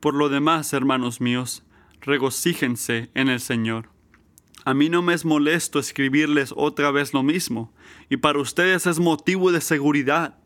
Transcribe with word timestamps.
Por 0.00 0.14
lo 0.14 0.30
demás, 0.30 0.72
hermanos 0.72 1.20
míos, 1.20 1.62
regocíjense 2.00 3.10
en 3.14 3.28
el 3.28 3.38
Señor. 3.38 3.90
A 4.64 4.72
mí 4.72 4.88
no 4.88 5.02
me 5.02 5.12
es 5.12 5.26
molesto 5.26 5.78
escribirles 5.78 6.54
otra 6.56 6.90
vez 6.90 7.12
lo 7.12 7.22
mismo, 7.22 7.74
y 8.08 8.16
para 8.16 8.40
ustedes 8.40 8.86
es 8.86 8.98
motivo 8.98 9.52
de 9.52 9.60
seguridad. 9.60 10.38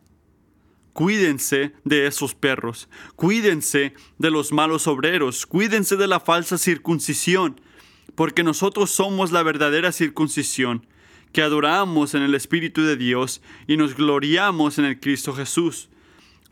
Cuídense 0.91 1.73
de 1.85 2.05
esos 2.05 2.35
perros, 2.35 2.89
cuídense 3.15 3.93
de 4.17 4.29
los 4.29 4.51
malos 4.51 4.87
obreros, 4.87 5.45
cuídense 5.45 5.95
de 5.95 6.07
la 6.07 6.19
falsa 6.19 6.57
circuncisión, 6.57 7.61
porque 8.15 8.43
nosotros 8.43 8.91
somos 8.91 9.31
la 9.31 9.43
verdadera 9.43 9.93
circuncisión, 9.93 10.85
que 11.31 11.41
adoramos 11.41 12.13
en 12.13 12.23
el 12.23 12.35
Espíritu 12.35 12.81
de 12.81 12.97
Dios 12.97 13.41
y 13.67 13.77
nos 13.77 13.95
gloriamos 13.95 14.79
en 14.79 14.85
el 14.85 14.99
Cristo 14.99 15.33
Jesús 15.33 15.89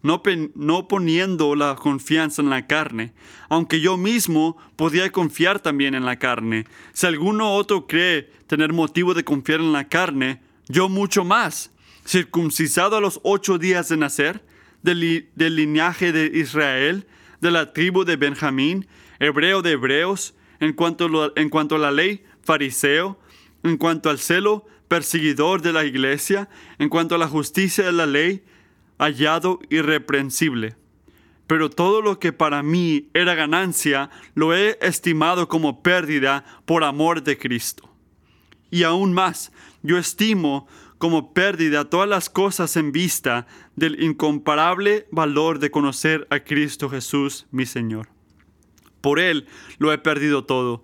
no, 0.04 0.88
poniendo 0.88 1.56
la 1.56 1.76
confianza 1.76 2.42
en 2.42 2.50
la 2.50 2.68
carne, 2.68 3.14
aunque 3.50 3.80
yo 3.80 3.96
mismo 3.98 4.58
podía 4.76 5.10
confiar 5.12 5.62
también 5.62 5.96
en 5.96 6.06
la 6.06 6.20
carne. 6.20 6.66
Si 6.92 7.08
alguno 7.08 7.54
otro 7.56 7.88
cree 7.88 8.30
tener 8.48 8.74
motivo 8.74 9.14
de 9.14 9.24
confiar 9.24 9.62
en 9.62 9.72
la 9.72 9.88
carne, 9.88 10.42
yo 10.68 10.90
mucho 10.90 11.24
más, 11.24 11.72
circuncisado 12.06 12.98
a 12.98 13.02
los 13.02 13.22
ocho 13.24 13.58
días 13.58 13.88
de 13.88 13.98
nacer, 13.98 14.44
del, 14.82 15.30
del 15.36 15.56
linaje 15.56 16.12
de 16.12 16.38
Israel, 16.38 17.08
de 17.40 17.52
la 17.52 17.72
tribu 17.72 18.04
de 18.04 18.18
Benjamín, 18.18 18.86
hebreo 19.20 19.62
de 19.62 19.72
hebreos, 19.72 20.36
en 20.60 20.74
cuanto, 20.74 21.34
en 21.38 21.50
cuanto 21.50 21.76
a 21.76 21.80
la 21.80 21.92
ley, 21.92 22.26
fariseo, 22.44 23.18
en 23.64 23.78
cuanto 23.78 24.10
al 24.10 24.20
celo, 24.20 24.66
perseguidor 24.90 25.62
de 25.62 25.72
la 25.72 25.86
iglesia, 25.86 26.50
en 26.78 26.90
cuanto 26.90 27.16
a 27.16 27.18
la 27.18 27.30
justicia 27.30 27.86
de 27.86 27.94
la 27.94 28.06
ley, 28.06 28.44
hallado 29.04 29.60
irreprensible. 29.70 30.76
Pero 31.46 31.70
todo 31.70 32.02
lo 32.02 32.20
que 32.20 32.32
para 32.32 32.64
mí 32.64 33.10
era 33.14 33.36
ganancia, 33.36 34.10
lo 34.34 34.56
he 34.56 34.78
estimado 34.82 35.50
como 35.50 35.84
pérdida 35.84 36.46
por 36.66 36.84
amor 36.84 37.22
de 37.22 37.38
Cristo. 37.38 37.90
Y 38.72 38.84
aún 38.84 39.14
más, 39.14 39.52
yo 39.82 39.98
estimo 39.98 40.68
como 40.98 41.34
pérdida 41.34 41.90
todas 41.90 42.08
las 42.08 42.30
cosas 42.30 42.78
en 42.78 42.94
vista 42.94 43.46
del 43.76 44.02
incomparable 44.02 45.06
valor 45.12 45.60
de 45.60 45.70
conocer 45.70 46.26
a 46.30 46.40
Cristo 46.40 46.90
Jesús, 46.90 47.46
mi 47.52 47.66
Señor. 47.66 48.08
Por 49.02 49.20
Él 49.20 49.48
lo 49.80 49.92
he 49.92 49.98
perdido 49.98 50.46
todo, 50.46 50.82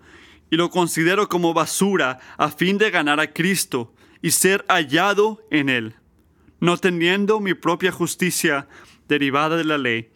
y 0.52 0.58
lo 0.58 0.70
considero 0.70 1.30
como 1.30 1.54
basura 1.54 2.20
a 2.38 2.50
fin 2.50 2.78
de 2.78 2.92
ganar 2.92 3.22
a 3.22 3.31
Cristo 3.31 3.94
y 4.22 4.31
ser 4.31 4.66
hallado 4.67 5.42
en 5.52 5.70
Él 5.70 5.95
no 6.59 6.77
teniendo 6.77 7.39
mi 7.39 7.53
propia 7.53 7.91
justicia 7.91 8.67
derivada 9.07 9.57
de 9.57 9.63
la 9.63 9.77
ley, 9.77 10.09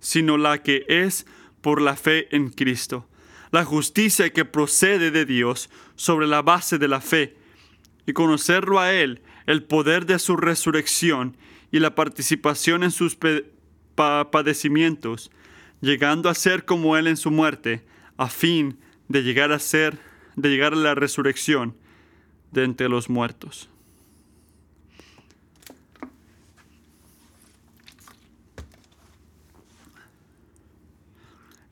sino 0.00 0.38
la 0.38 0.62
que 0.62 0.84
es 0.88 1.26
por 1.60 1.80
la 1.80 1.96
fe 1.96 2.34
en 2.34 2.50
Cristo, 2.50 3.06
la 3.50 3.64
justicia 3.64 4.32
que 4.32 4.44
procede 4.44 5.10
de 5.10 5.24
Dios 5.24 5.70
sobre 5.94 6.26
la 6.26 6.42
base 6.42 6.78
de 6.78 6.88
la 6.88 7.00
fe, 7.00 7.36
y 8.06 8.12
conocerlo 8.12 8.80
a 8.80 8.92
Él, 8.92 9.22
el 9.46 9.62
poder 9.62 10.06
de 10.06 10.18
su 10.18 10.36
resurrección 10.36 11.36
y 11.70 11.78
la 11.78 11.94
participación 11.94 12.82
en 12.82 12.90
sus 12.90 13.16
padecimientos, 13.94 15.30
llegando 15.80 16.28
a 16.28 16.34
ser 16.34 16.64
como 16.64 16.96
Él 16.96 17.06
en 17.06 17.16
su 17.16 17.30
muerte, 17.30 17.84
a 18.16 18.28
fin 18.28 18.78
de 19.08 19.22
llegar 19.22 19.52
a 19.52 19.58
ser, 19.58 19.98
de 20.36 20.48
llegar 20.48 20.72
a 20.72 20.76
la 20.76 20.94
resurrección 20.94 21.76
de 22.52 22.64
entre 22.64 22.88
los 22.88 23.08
muertos. 23.08 23.69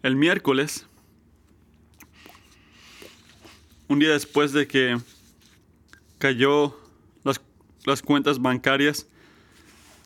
El 0.02 0.16
miércoles, 0.16 0.86
un 3.88 3.98
día 3.98 4.10
después 4.10 4.52
de 4.52 4.68
que 4.68 4.98
cayó 6.18 6.78
las, 7.84 8.02
cuentas 8.02 8.40
bancarias, 8.40 9.06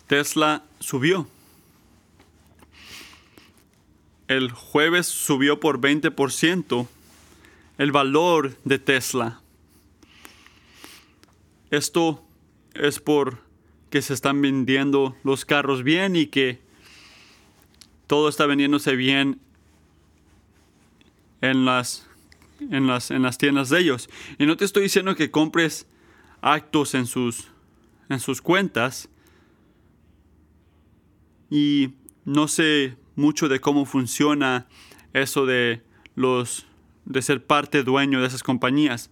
Tesla 0.06 0.62
subió. 0.78 1.26
El 4.28 4.50
jueves 4.50 5.06
subió 5.06 5.58
por 5.58 5.80
20% 5.80 6.86
el 7.78 7.92
valor 7.92 8.56
de 8.64 8.78
Tesla. 8.78 9.40
Esto 11.70 12.24
es 12.74 13.00
por 13.00 13.38
que 13.90 14.00
se 14.00 14.14
están 14.14 14.40
vendiendo 14.40 15.16
los 15.24 15.44
carros 15.44 15.82
bien 15.82 16.14
y 16.14 16.26
que 16.26 16.60
todo 18.06 18.28
está 18.28 18.46
vendiéndose 18.46 18.94
bien 18.94 19.40
en 21.42 21.66
las, 21.66 22.08
en 22.60 22.86
las, 22.86 23.10
en 23.10 23.22
las 23.22 23.36
tiendas 23.36 23.68
de 23.68 23.80
ellos. 23.80 24.08
Y 24.38 24.46
no 24.46 24.56
te 24.56 24.64
estoy 24.64 24.84
diciendo 24.84 25.14
que 25.14 25.30
compres 25.30 25.86
actos 26.40 26.94
en 26.94 27.06
sus, 27.06 27.48
en 28.08 28.18
sus 28.20 28.40
cuentas. 28.40 29.10
Y 31.50 31.90
no 32.24 32.48
sé 32.48 32.96
mucho 33.14 33.48
de 33.48 33.60
cómo 33.60 33.84
funciona 33.84 34.66
eso 35.12 35.44
de 35.44 35.82
los 36.14 36.66
de 37.04 37.20
ser 37.20 37.44
parte 37.44 37.82
dueño 37.82 38.20
de 38.20 38.28
esas 38.28 38.42
compañías. 38.42 39.10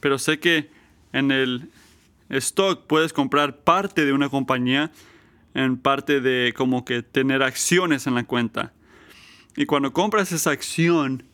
Pero 0.00 0.18
sé 0.18 0.40
que 0.40 0.70
en 1.12 1.30
el 1.30 1.70
stock 2.30 2.86
puedes 2.86 3.12
comprar 3.12 3.60
parte 3.60 4.04
de 4.04 4.12
una 4.12 4.28
compañía 4.30 4.90
en 5.54 5.76
parte 5.76 6.20
de 6.20 6.54
como 6.56 6.84
que 6.84 7.02
tener 7.02 7.42
acciones 7.42 8.06
en 8.06 8.14
la 8.14 8.24
cuenta. 8.24 8.72
Y 9.56 9.66
cuando 9.66 9.92
compras 9.92 10.32
esa 10.32 10.50
acción, 10.50 11.24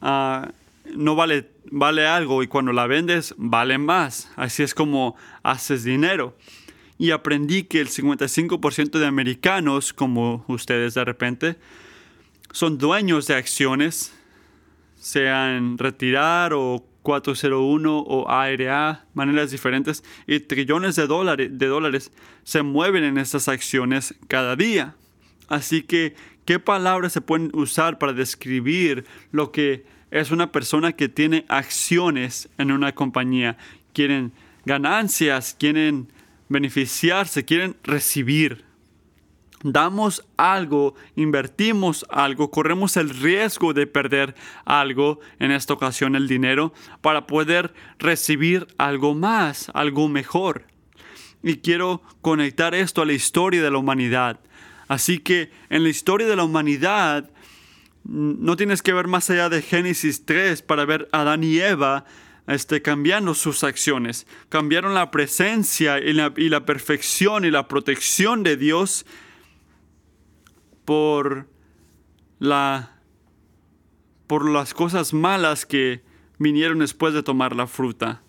Ah, 0.00 0.50
no 0.94 1.14
vale, 1.14 1.50
vale 1.70 2.06
algo 2.06 2.42
y 2.42 2.46
cuando 2.46 2.72
la 2.72 2.86
vendes 2.86 3.34
vale 3.36 3.78
más. 3.78 4.30
Así 4.36 4.62
es 4.62 4.74
como 4.74 5.16
haces 5.42 5.84
dinero. 5.84 6.36
Y 6.98 7.10
aprendí 7.10 7.64
que 7.64 7.80
el 7.80 7.88
55% 7.88 8.98
de 8.98 9.06
americanos, 9.06 9.92
como 9.92 10.44
ustedes 10.48 10.94
de 10.94 11.04
repente, 11.04 11.56
son 12.52 12.78
dueños 12.78 13.26
de 13.26 13.34
acciones, 13.34 14.14
sean 14.94 15.76
retirar 15.76 16.52
o 16.54 16.86
401 17.02 17.98
o 17.98 18.28
ARA, 18.30 19.04
maneras 19.12 19.50
diferentes, 19.50 20.02
y 20.26 20.40
trillones 20.40 20.96
de 20.96 21.06
dólares, 21.06 21.50
de 21.52 21.66
dólares 21.66 22.12
se 22.44 22.62
mueven 22.62 23.04
en 23.04 23.18
estas 23.18 23.48
acciones 23.48 24.14
cada 24.28 24.56
día. 24.56 24.94
Así 25.48 25.82
que, 25.82 26.14
¿qué 26.44 26.58
palabras 26.58 27.12
se 27.12 27.20
pueden 27.20 27.50
usar 27.54 27.98
para 27.98 28.12
describir 28.12 29.04
lo 29.32 29.52
que 29.52 29.84
es 30.14 30.30
una 30.30 30.52
persona 30.52 30.92
que 30.92 31.08
tiene 31.08 31.44
acciones 31.48 32.48
en 32.56 32.70
una 32.70 32.94
compañía. 32.94 33.58
Quieren 33.92 34.32
ganancias, 34.64 35.56
quieren 35.58 36.08
beneficiarse, 36.48 37.44
quieren 37.44 37.76
recibir. 37.82 38.64
Damos 39.64 40.24
algo, 40.36 40.94
invertimos 41.16 42.06
algo, 42.10 42.52
corremos 42.52 42.96
el 42.96 43.10
riesgo 43.10 43.72
de 43.74 43.88
perder 43.88 44.36
algo, 44.64 45.18
en 45.40 45.50
esta 45.50 45.74
ocasión 45.74 46.14
el 46.14 46.28
dinero, 46.28 46.72
para 47.00 47.26
poder 47.26 47.74
recibir 47.98 48.68
algo 48.78 49.14
más, 49.16 49.68
algo 49.74 50.08
mejor. 50.08 50.64
Y 51.42 51.56
quiero 51.56 52.02
conectar 52.20 52.72
esto 52.76 53.02
a 53.02 53.06
la 53.06 53.14
historia 53.14 53.62
de 53.62 53.70
la 53.72 53.78
humanidad. 53.78 54.38
Así 54.94 55.18
que 55.18 55.50
en 55.70 55.82
la 55.82 55.88
historia 55.88 56.28
de 56.28 56.36
la 56.36 56.44
humanidad 56.44 57.28
no 58.04 58.54
tienes 58.54 58.80
que 58.80 58.92
ver 58.92 59.08
más 59.08 59.28
allá 59.28 59.48
de 59.48 59.60
Génesis 59.60 60.24
3 60.24 60.62
para 60.62 60.84
ver 60.84 61.08
a 61.10 61.22
Adán 61.22 61.42
y 61.42 61.58
Eva 61.58 62.04
este, 62.46 62.80
cambiando 62.80 63.34
sus 63.34 63.64
acciones. 63.64 64.24
Cambiaron 64.50 64.94
la 64.94 65.10
presencia 65.10 65.98
y 65.98 66.12
la, 66.12 66.32
y 66.36 66.48
la 66.48 66.64
perfección 66.64 67.44
y 67.44 67.50
la 67.50 67.66
protección 67.66 68.44
de 68.44 68.56
Dios 68.56 69.04
por, 70.84 71.48
la, 72.38 73.00
por 74.28 74.48
las 74.48 74.74
cosas 74.74 75.12
malas 75.12 75.66
que 75.66 76.04
vinieron 76.38 76.78
después 76.78 77.14
de 77.14 77.24
tomar 77.24 77.56
la 77.56 77.66
fruta. 77.66 78.22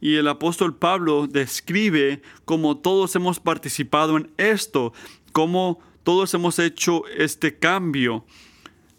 Y 0.00 0.16
el 0.16 0.28
apóstol 0.28 0.76
Pablo 0.76 1.26
describe 1.26 2.22
cómo 2.46 2.78
todos 2.78 3.14
hemos 3.16 3.38
participado 3.38 4.16
en 4.16 4.30
esto, 4.38 4.94
cómo 5.32 5.80
todos 6.02 6.32
hemos 6.34 6.58
hecho 6.58 7.06
este 7.08 7.58
cambio 7.58 8.24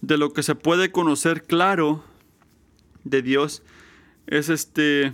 de 0.02 0.18
lo 0.18 0.34
que 0.34 0.44
se 0.44 0.56
puede 0.56 0.92
conocer 0.92 1.44
claro 1.44 2.04
de 3.04 3.22
Dios 3.22 3.64
es 4.28 4.50
este... 4.50 5.14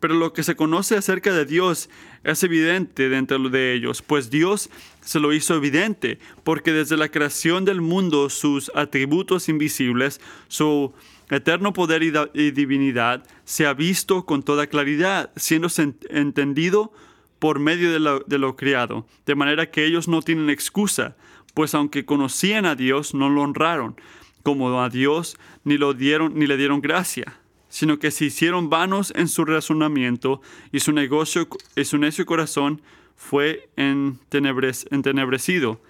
Pero 0.00 0.14
lo 0.14 0.32
que 0.32 0.44
se 0.44 0.54
conoce 0.54 0.96
acerca 0.96 1.32
de 1.32 1.44
Dios 1.44 1.90
es 2.22 2.44
evidente 2.44 3.08
dentro 3.08 3.36
de 3.48 3.74
ellos, 3.74 4.00
pues 4.00 4.30
Dios 4.30 4.70
se 5.00 5.18
lo 5.18 5.32
hizo 5.32 5.56
evidente, 5.56 6.20
porque 6.44 6.72
desde 6.72 6.96
la 6.96 7.08
creación 7.08 7.64
del 7.64 7.80
mundo 7.80 8.30
sus 8.30 8.70
atributos 8.76 9.48
invisibles, 9.48 10.20
su 10.46 10.92
eterno 11.30 11.72
poder 11.72 12.04
y, 12.04 12.50
divinidad, 12.52 13.24
se 13.44 13.66
ha 13.66 13.74
visto 13.74 14.24
con 14.24 14.44
toda 14.44 14.68
claridad, 14.68 15.32
siendo 15.34 15.68
entendido 16.10 16.92
por 17.38 17.58
medio 17.58 17.92
de 17.92 18.38
lo, 18.38 18.56
creado, 18.56 19.06
de 19.26 19.34
manera 19.34 19.70
que 19.70 19.84
ellos 19.84 20.08
no 20.08 20.22
tienen 20.22 20.50
excusa 20.50 21.16
pues 21.58 21.74
aunque 21.74 22.04
conocían 22.04 22.66
a 22.66 22.76
Dios, 22.76 23.14
no 23.14 23.28
lo 23.28 23.42
honraron 23.42 24.00
como 24.44 24.80
a 24.80 24.88
Dios, 24.88 25.36
ni 25.64 25.76
lo 25.76 25.92
dieron, 25.92 26.34
ni 26.36 26.46
le 26.46 26.56
dieron 26.56 26.80
gracia, 26.80 27.40
sino 27.68 27.98
que 27.98 28.12
se 28.12 28.26
hicieron 28.26 28.70
vanos 28.70 29.12
en 29.16 29.26
su 29.26 29.44
razonamiento 29.44 30.40
y 30.70 30.78
su 30.78 30.92
negocio, 30.92 31.48
y 31.74 31.84
su 31.84 31.98
necio 31.98 32.26
corazón 32.26 32.80
fue 33.16 33.70
entenebrecido. 33.74 35.80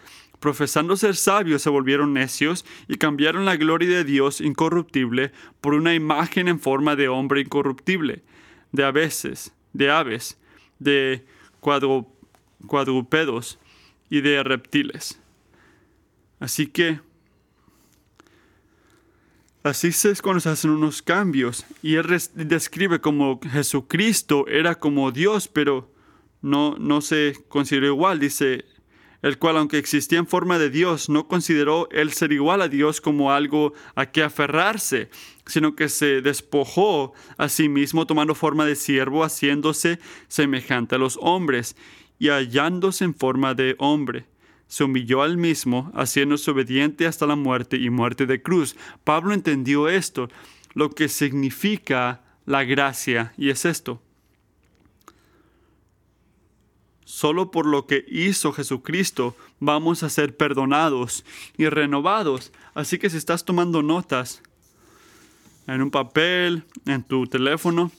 Profesando 0.41 0.97
ser 0.97 1.17
sabios, 1.17 1.61
se 1.61 1.69
volvieron 1.69 2.15
necios 2.15 2.65
y 2.89 2.97
cambiaron 2.97 3.45
la 3.45 3.57
gloria 3.57 3.91
de 3.91 4.05
Dios 4.05 4.41
incorruptible 4.41 5.33
por 5.61 5.75
una 5.75 5.95
imagen 5.95 6.49
en 6.49 6.61
forma 6.61 6.97
de 6.97 7.09
hombre 7.09 7.43
incorruptible, 7.43 8.23
de 8.73 8.85
aves, 8.85 9.53
de 9.75 9.91
aves, 9.91 10.39
de 10.79 11.27
cuadrúpedos 11.61 13.59
y 14.11 14.21
de 14.21 14.43
reptiles. 14.43 15.21
Así 16.41 16.67
que, 16.67 17.01
así 19.63 19.89
es 19.89 20.23
cuando 20.23 20.41
se 20.41 20.49
hacen 20.49 20.71
unos 20.71 21.03
cambios. 21.03 21.67
Y 21.83 21.97
él 21.97 22.07
describe 22.35 23.01
como 23.01 23.41
Jesucristo 23.41 24.47
era 24.49 24.77
como 24.77 25.11
Dios, 25.11 25.49
pero 25.49 25.93
no, 26.41 26.77
no 26.79 27.01
se 27.01 27.35
consideró 27.49 27.87
igual. 27.87 28.21
Dice, 28.21 28.65
el 29.23 29.39
cual, 29.39 29.57
aunque 29.57 29.79
existía 29.79 30.19
en 30.19 30.29
forma 30.29 30.59
de 30.59 30.71
Dios, 30.71 31.09
no 31.09 31.27
consideró 31.27 31.89
el 31.91 32.13
ser 32.13 32.33
igual 32.33 32.63
a 32.63 32.69
Dios 32.69 33.01
como 33.01 33.33
algo 33.33 33.73
a 33.97 34.07
que 34.07 34.23
aferrarse, 34.23 35.11
sino 35.49 35.75
que 35.75 35.89
se 35.89 36.23
despojó 36.23 37.13
a 37.37 37.49
sí 37.49 37.69
mismo 37.69 38.07
tomando 38.07 38.37
forma 38.37 38.65
de 38.65 38.77
siervo, 38.77 39.25
haciéndose 39.25 39.99
semejante 40.29 40.95
a 40.95 40.99
los 40.99 41.19
hombres 41.21 41.75
y 42.21 42.29
hallándose 42.29 43.05
en 43.05 43.15
forma 43.17 43.55
de 43.55 43.75
hombre. 43.79 44.27
Se 44.69 44.85
humilló 44.85 45.23
al 45.23 45.37
mismo, 45.37 45.91
haciéndose 45.95 46.53
obediente 46.53 47.09
hasta 47.09 47.27
la 47.27 47.35
muerte 47.35 47.77
y 47.79 47.91
muerte 47.91 48.27
de 48.27 48.41
cruz. 48.43 48.77
Pablo 49.03 49.35
entendió 49.35 49.89
esto, 49.89 50.29
lo 50.75 50.91
que 50.91 51.09
significa 51.09 52.23
la 52.47 52.63
gracia, 52.63 53.33
y 53.37 53.49
es 53.49 53.65
esto 53.65 54.01
Solo 57.09 57.51
por 57.51 57.65
lo 57.65 57.87
que 57.87 58.05
hizo 58.07 58.53
Jesucristo 58.53 59.35
vamos 59.61 60.03
a 60.03 60.11
ser 60.11 60.37
perdonados 60.37 61.25
y 61.57 61.67
renovados. 61.71 62.53
Así 62.75 62.99
que 62.99 63.09
si 63.09 63.17
estás 63.17 63.47
tomando 63.47 63.83
notas 63.83 64.43
en 65.69 65.83
un 65.83 65.91
papel, 65.91 66.65
en 66.87 67.03
tu 67.05 67.27
teléfono, 67.27 67.93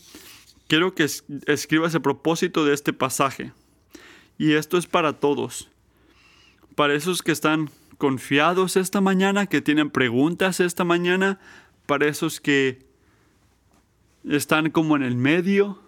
quiero 0.68 0.96
que 0.96 1.08
escribas 1.46 1.94
el 1.94 2.02
propósito 2.02 2.66
de 2.66 2.74
este 2.74 2.94
pasaje. 2.94 3.54
Y 4.38 4.54
esto 4.54 4.78
es 4.78 4.88
para 4.88 5.14
todos. 5.14 5.70
Para 6.76 6.96
esos 6.96 7.22
que 7.22 7.32
están 7.32 7.70
confiados 7.98 8.76
esta 8.76 9.02
mañana, 9.02 9.46
que 9.46 9.62
tienen 9.62 9.92
preguntas 9.92 10.60
esta 10.60 10.84
mañana, 10.84 11.40
para 11.86 12.08
esos 12.08 12.40
que 12.40 12.80
están 14.28 14.72
como 14.72 14.96
en 14.96 15.04
el 15.04 15.16
medio, 15.16 15.80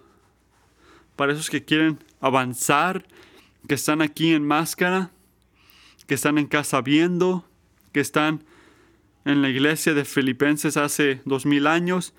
para 1.16 1.34
esos 1.34 1.50
que 1.50 1.66
quieren 1.66 1.98
avanzar, 2.20 3.06
que 3.68 3.74
están 3.74 4.02
aquí 4.02 4.34
en 4.34 4.46
máscara, 4.46 5.12
que 6.06 6.14
están 6.14 6.38
en 6.38 6.46
casa 6.46 6.82
viendo, 6.82 7.46
que 7.92 8.02
están 8.02 8.44
en 9.26 9.42
la 9.42 9.50
iglesia 9.50 9.94
de 9.94 10.06
Filipenses 10.06 10.78
hace 10.78 11.22
dos 11.26 11.46
mil 11.46 11.68
años. 11.68 12.14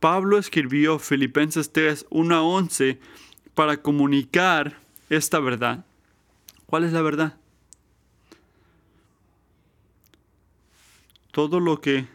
Pablo 0.00 0.38
escribió 0.38 0.98
Filipenses 0.98 1.72
3, 1.72 2.06
1 2.10 2.34
a 2.34 2.42
11 2.42 2.98
para 3.54 3.82
comunicar 3.82 4.80
esta 5.10 5.38
verdad. 5.40 5.84
¿Cuál 6.66 6.84
es 6.84 6.92
la 6.92 7.02
verdad? 7.02 7.36
Todo 11.32 11.60
lo 11.60 11.80
que 11.80 12.06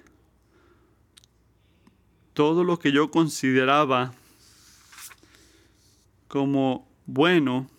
todo 2.33 2.65
lo 2.65 2.79
que 2.79 2.91
yo 2.91 3.11
consideraba 3.11 4.13
como 6.27 6.85
bueno, 7.05 7.69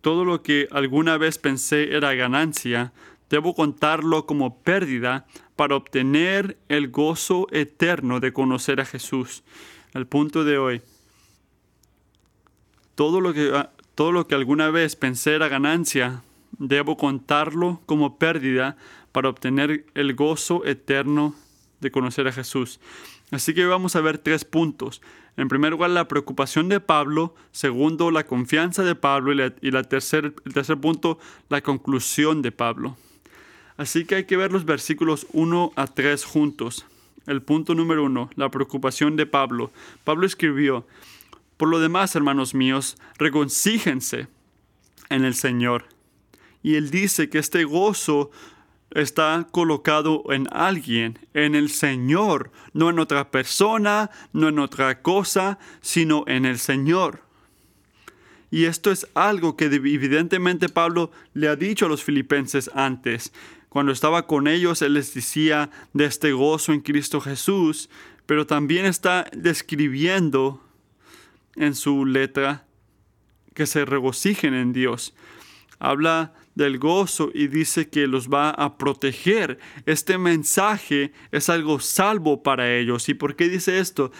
todo 0.00 0.24
lo 0.24 0.42
que 0.42 0.68
alguna 0.70 1.18
vez 1.18 1.38
pensé 1.38 1.96
era 1.96 2.14
ganancia, 2.14 2.92
debo 3.34 3.52
contarlo 3.52 4.26
como 4.26 4.62
pérdida 4.62 5.26
para 5.56 5.74
obtener 5.74 6.56
el 6.68 6.88
gozo 6.88 7.48
eterno 7.50 8.20
de 8.20 8.32
conocer 8.32 8.80
a 8.80 8.84
Jesús. 8.84 9.42
El 9.92 10.06
punto 10.06 10.44
de 10.44 10.56
hoy, 10.56 10.82
todo 12.94 13.20
lo 13.20 13.34
que, 13.34 13.50
todo 13.96 14.12
lo 14.12 14.28
que 14.28 14.36
alguna 14.36 14.70
vez 14.70 14.94
pensé 14.94 15.34
era 15.34 15.48
ganancia, 15.48 16.22
debo 16.58 16.96
contarlo 16.96 17.80
como 17.86 18.18
pérdida 18.18 18.76
para 19.10 19.30
obtener 19.30 19.84
el 19.94 20.14
gozo 20.14 20.64
eterno 20.64 21.34
de 21.80 21.90
conocer 21.90 22.28
a 22.28 22.32
Jesús. 22.32 22.78
Así 23.32 23.52
que 23.52 23.66
vamos 23.66 23.96
a 23.96 24.00
ver 24.00 24.18
tres 24.18 24.44
puntos. 24.44 25.02
En 25.36 25.48
primer 25.48 25.72
lugar, 25.72 25.90
la 25.90 26.06
preocupación 26.06 26.68
de 26.68 26.78
Pablo. 26.78 27.34
Segundo, 27.50 28.12
la 28.12 28.26
confianza 28.26 28.84
de 28.84 28.94
Pablo. 28.94 29.32
Y, 29.32 29.70
la, 29.72 29.78
el 29.78 29.88
tercer 29.88 30.32
punto, 30.80 31.18
la 31.48 31.62
conclusión 31.62 32.40
de 32.40 32.52
Pablo. 32.52 32.96
Así 33.76 34.04
que 34.04 34.14
hay 34.16 34.24
que 34.24 34.36
ver 34.36 34.52
los 34.52 34.64
versículos 34.64 35.26
1 35.32 35.72
a 35.74 35.86
3 35.86 36.24
juntos. 36.24 36.86
El 37.26 37.42
punto 37.42 37.74
número 37.74 38.04
uno, 38.04 38.30
la 38.36 38.50
preocupación 38.50 39.16
de 39.16 39.26
Pablo. 39.26 39.72
Pablo 40.04 40.26
escribió, 40.26 40.86
por 41.56 41.68
lo 41.68 41.80
demás, 41.80 42.14
hermanos 42.14 42.54
míos, 42.54 42.96
regocíjense 43.18 44.28
en 45.08 45.24
el 45.24 45.34
Señor. 45.34 45.86
Y 46.62 46.76
él 46.76 46.90
dice 46.90 47.28
que 47.28 47.38
este 47.38 47.64
gozo 47.64 48.30
está 48.90 49.48
colocado 49.50 50.24
en 50.30 50.46
alguien, 50.52 51.18
en 51.34 51.54
el 51.54 51.68
Señor, 51.68 52.52
no 52.72 52.90
en 52.90 52.98
otra 52.98 53.30
persona, 53.30 54.10
no 54.32 54.48
en 54.48 54.58
otra 54.58 55.02
cosa, 55.02 55.58
sino 55.80 56.24
en 56.26 56.44
el 56.44 56.58
Señor. 56.58 57.22
Y 58.50 58.66
esto 58.66 58.92
es 58.92 59.08
algo 59.14 59.56
que 59.56 59.64
evidentemente 59.64 60.68
Pablo 60.68 61.10
le 61.32 61.48
ha 61.48 61.56
dicho 61.56 61.86
a 61.86 61.88
los 61.88 62.04
filipenses 62.04 62.70
antes. 62.72 63.32
Cuando 63.74 63.90
estaba 63.90 64.28
con 64.28 64.46
ellos, 64.46 64.82
él 64.82 64.94
les 64.94 65.14
decía 65.14 65.68
de 65.94 66.04
este 66.04 66.30
gozo 66.30 66.72
en 66.72 66.80
Cristo 66.80 67.20
Jesús, 67.20 67.90
pero 68.24 68.46
también 68.46 68.86
está 68.86 69.28
describiendo 69.36 70.64
en 71.56 71.74
su 71.74 72.06
letra 72.06 72.68
que 73.52 73.66
se 73.66 73.84
regocijen 73.84 74.54
en 74.54 74.72
Dios. 74.72 75.12
Habla 75.80 76.34
del 76.54 76.78
gozo 76.78 77.32
y 77.34 77.48
dice 77.48 77.88
que 77.88 78.06
los 78.06 78.28
va 78.28 78.50
a 78.50 78.78
proteger. 78.78 79.58
Este 79.86 80.18
mensaje 80.18 81.12
es 81.32 81.48
algo 81.48 81.80
salvo 81.80 82.44
para 82.44 82.72
ellos. 82.76 83.08
¿Y 83.08 83.14
por 83.14 83.34
qué 83.34 83.48
dice 83.48 83.80
esto? 83.80 84.12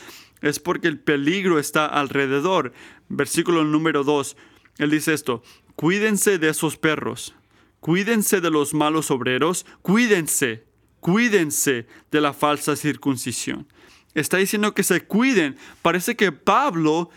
Es 0.42 0.58
porque 0.58 0.88
el 0.88 0.98
peligro 0.98 1.60
está 1.60 1.86
alrededor. 1.86 2.72
Versículo 3.08 3.62
número 3.62 4.02
2. 4.02 4.36
Él 4.78 4.90
dice 4.90 5.14
esto, 5.14 5.44
cuídense 5.76 6.40
de 6.40 6.48
esos 6.48 6.76
perros, 6.76 7.36
cuídense 7.84 8.40
de 8.40 8.50
los 8.50 8.72
malos 8.72 9.10
obreros, 9.10 9.66
cuídense, 9.82 10.64
cuídense 11.00 11.86
de 12.10 12.20
la 12.22 12.32
falsa 12.32 12.76
circuncisión. 12.76 13.66
Está 14.14 14.38
diciendo 14.38 14.72
que 14.72 14.82
se 14.82 15.02
cuiden. 15.02 15.58
Parece 15.82 16.16
que 16.16 16.32
Pablo 16.32 17.10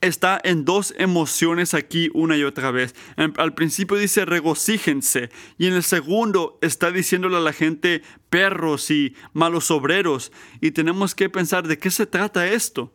está 0.00 0.40
en 0.42 0.64
dos 0.64 0.94
emociones 0.96 1.74
aquí 1.74 2.08
una 2.14 2.38
y 2.38 2.44
otra 2.44 2.70
vez. 2.70 2.94
al 3.36 3.52
principio 3.52 3.98
dice 3.98 4.24
regocíjense 4.24 5.28
y 5.58 5.66
en 5.66 5.74
el 5.74 5.82
segundo 5.82 6.58
está 6.62 6.90
diciéndole 6.90 7.36
a 7.36 7.40
la 7.40 7.52
gente 7.52 8.00
perros 8.30 8.90
y 8.90 9.14
malos 9.34 9.70
obreros 9.70 10.32
y 10.62 10.70
tenemos 10.70 11.14
que 11.14 11.28
pensar 11.28 11.68
de 11.68 11.78
qué 11.78 11.90
se 11.90 12.06
trata 12.06 12.48
esto. 12.48 12.90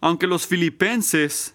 Aunque 0.00 0.26
los 0.26 0.48
filipenses 0.48 1.54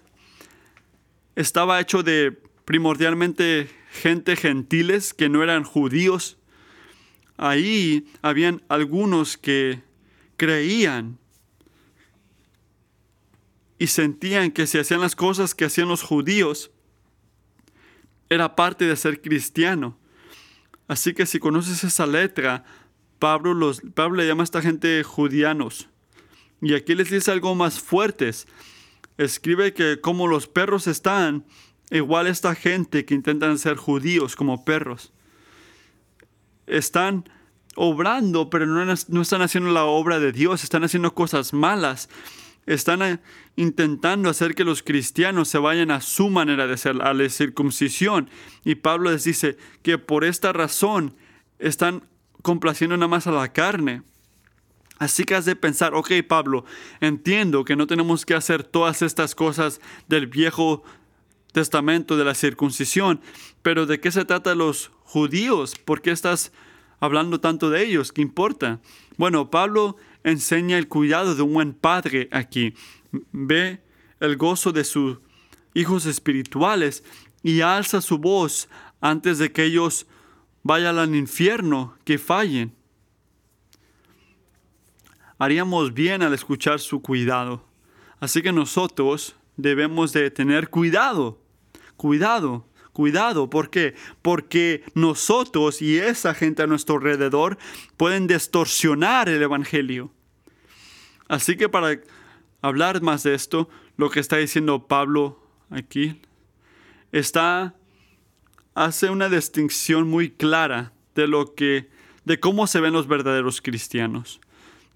estaba 1.35 1.81
hecho 1.81 2.01
de 2.01 2.44
primordialmente 2.65 3.69
gente 3.91 4.35
gentiles 4.35 5.13
que 5.13 5.29
no 5.29 5.43
eran 5.43 5.63
judíos, 5.63 6.37
ahí 7.37 8.07
habían 8.21 8.63
algunos 8.67 9.37
que 9.37 9.81
creían 10.37 11.17
y 13.77 13.87
sentían 13.87 14.51
que 14.51 14.67
si 14.67 14.77
hacían 14.77 15.01
las 15.01 15.15
cosas 15.15 15.53
que 15.53 15.65
hacían 15.65 15.87
los 15.87 16.01
judíos, 16.01 16.71
era 18.29 18.55
parte 18.55 18.85
de 18.85 18.95
ser 18.95 19.21
cristiano. 19.21 19.97
Así 20.87 21.13
que 21.13 21.25
si 21.25 21.39
conoces 21.39 21.83
esa 21.83 22.05
letra, 22.05 22.63
Pablo, 23.19 23.53
los, 23.53 23.81
Pablo 23.93 24.17
le 24.17 24.27
llama 24.27 24.43
a 24.43 24.45
esta 24.45 24.61
gente 24.61 25.03
judianos. 25.03 25.89
Y 26.61 26.73
aquí 26.73 26.95
les 26.95 27.09
dice 27.09 27.31
algo 27.31 27.53
más 27.55 27.79
fuertes. 27.79 28.47
Escribe 29.17 29.73
que 29.73 29.99
como 29.99 30.27
los 30.27 30.47
perros 30.47 30.87
están, 30.87 31.45
igual 31.91 32.27
esta 32.27 32.55
gente 32.55 33.05
que 33.05 33.13
intentan 33.13 33.57
ser 33.57 33.77
judíos 33.77 34.35
como 34.35 34.65
perros. 34.65 35.13
Están 36.67 37.29
obrando, 37.75 38.49
pero 38.49 38.65
no, 38.65 38.85
no 38.85 39.21
están 39.21 39.41
haciendo 39.41 39.71
la 39.71 39.85
obra 39.85 40.19
de 40.19 40.31
Dios, 40.31 40.63
están 40.63 40.83
haciendo 40.83 41.13
cosas 41.13 41.53
malas 41.53 42.09
están 42.65 43.01
eh, 43.01 43.19
intentando 43.55 44.29
hacer 44.29 44.55
que 44.55 44.63
los 44.63 44.81
cristianos 44.81 45.47
se 45.49 45.57
vayan 45.57 45.91
a 45.91 46.01
su 46.01 46.29
manera 46.29 46.67
de 46.67 46.77
ser, 46.77 47.01
a 47.01 47.13
la 47.13 47.29
circuncisión. 47.29 48.29
Y 48.63 48.75
Pablo 48.75 49.11
les 49.11 49.23
dice 49.23 49.57
que 49.81 49.97
por 49.97 50.23
esta 50.23 50.53
razón 50.53 51.15
están 51.59 52.03
complaciendo 52.41 52.97
nada 52.97 53.07
más 53.07 53.27
a 53.27 53.31
la 53.31 53.51
carne. 53.51 54.01
Así 54.97 55.25
que 55.25 55.35
has 55.35 55.45
de 55.45 55.55
pensar, 55.55 55.93
ok 55.93 56.11
Pablo, 56.27 56.63
entiendo 57.01 57.65
que 57.65 57.75
no 57.75 57.85
tenemos 57.85 58.25
que 58.25 58.33
hacer 58.33 58.63
todas 58.63 59.01
estas 59.01 59.35
cosas 59.35 59.81
del 60.07 60.27
Viejo 60.27 60.83
Testamento, 61.55 62.17
de 62.17 62.25
la 62.25 62.35
circuncisión, 62.35 63.21
pero 63.61 63.85
¿de 63.85 64.01
qué 64.01 64.11
se 64.11 64.25
trata 64.25 64.55
los 64.55 64.91
judíos? 65.05 65.73
¿Por 65.85 66.01
qué 66.01 66.11
estás 66.11 66.51
hablando 66.99 67.39
tanto 67.39 67.69
de 67.69 67.81
ellos? 67.81 68.11
¿Qué 68.11 68.21
importa? 68.21 68.81
Bueno, 69.15 69.49
Pablo 69.49 69.95
enseña 70.25 70.77
el 70.77 70.89
cuidado 70.89 71.33
de 71.33 71.43
un 71.43 71.53
buen 71.53 71.71
padre 71.71 72.27
aquí. 72.33 72.73
Ve 73.31 73.81
el 74.19 74.35
gozo 74.35 74.73
de 74.73 74.83
sus 74.83 75.19
hijos 75.73 76.05
espirituales 76.05 77.05
y 77.41 77.61
alza 77.61 78.01
su 78.01 78.17
voz 78.17 78.67
antes 78.99 79.37
de 79.37 79.53
que 79.53 79.63
ellos 79.63 80.07
vayan 80.61 80.99
al 80.99 81.15
infierno, 81.15 81.95
que 82.03 82.17
fallen. 82.17 82.75
Haríamos 85.39 85.93
bien 85.93 86.21
al 86.21 86.33
escuchar 86.33 86.81
su 86.81 87.01
cuidado. 87.01 87.65
Así 88.19 88.41
que 88.41 88.51
nosotros 88.51 89.37
debemos 89.55 90.11
de 90.11 90.29
tener 90.31 90.69
cuidado, 90.69 91.44
cuidado, 91.97 92.67
cuidado. 92.93 93.49
¿Por 93.49 93.69
qué? 93.69 93.95
Porque 94.21 94.83
nosotros 94.93 95.81
y 95.81 95.97
esa 95.97 96.33
gente 96.33 96.63
a 96.63 96.67
nuestro 96.67 96.95
alrededor 96.95 97.57
pueden 97.97 98.27
distorsionar 98.27 99.29
el 99.29 99.41
Evangelio. 99.41 100.11
Así 101.27 101.57
que 101.57 101.69
para 101.69 101.99
hablar 102.61 103.01
más 103.01 103.23
de 103.23 103.33
esto, 103.33 103.69
lo 103.97 104.09
que 104.09 104.19
está 104.19 104.37
diciendo 104.37 104.87
Pablo 104.87 105.39
aquí 105.69 106.21
está 107.11 107.75
hace 108.73 109.09
una 109.09 109.29
distinción 109.29 110.07
muy 110.07 110.29
clara 110.29 110.93
de 111.15 111.27
lo 111.27 111.55
que 111.55 111.89
de 112.25 112.39
cómo 112.39 112.67
se 112.67 112.81
ven 112.81 112.93
los 112.93 113.07
verdaderos 113.07 113.61
cristianos. 113.61 114.41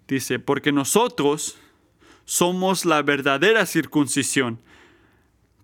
Dice, 0.08 0.40
porque 0.40 0.72
nosotros 0.72 1.58
somos 2.26 2.86
la 2.86 3.02
verdadera 3.04 3.66
circuncisión, 3.66 4.60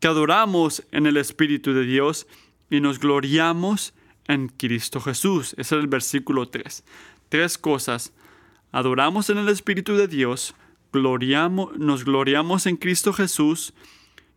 adoramos 0.08 0.84
en 0.92 1.06
el 1.06 1.18
Espíritu 1.18 1.74
de 1.74 1.86
Dios 1.86 2.28
y 2.70 2.82
nos 2.82 3.00
gloriamos 3.00 3.94
en 4.28 4.50
Cristo 4.50 5.00
Jesús. 5.00 5.54
Ese 5.58 5.76
es 5.76 5.82
el 5.82 5.88
versículo 5.88 6.48
3. 6.50 6.84
Tres 7.30 7.58
cosas 7.58 8.14
adoramos 8.72 9.30
en 9.30 9.38
el 9.38 9.50
Espíritu 9.50 9.96
de 9.96 10.08
Dios, 10.08 10.56
gloriamos, 10.92 11.78
nos 11.78 12.04
gloriamos 12.04 12.66
en 12.66 12.78
Cristo 12.78 13.14
Jesús 13.14 13.74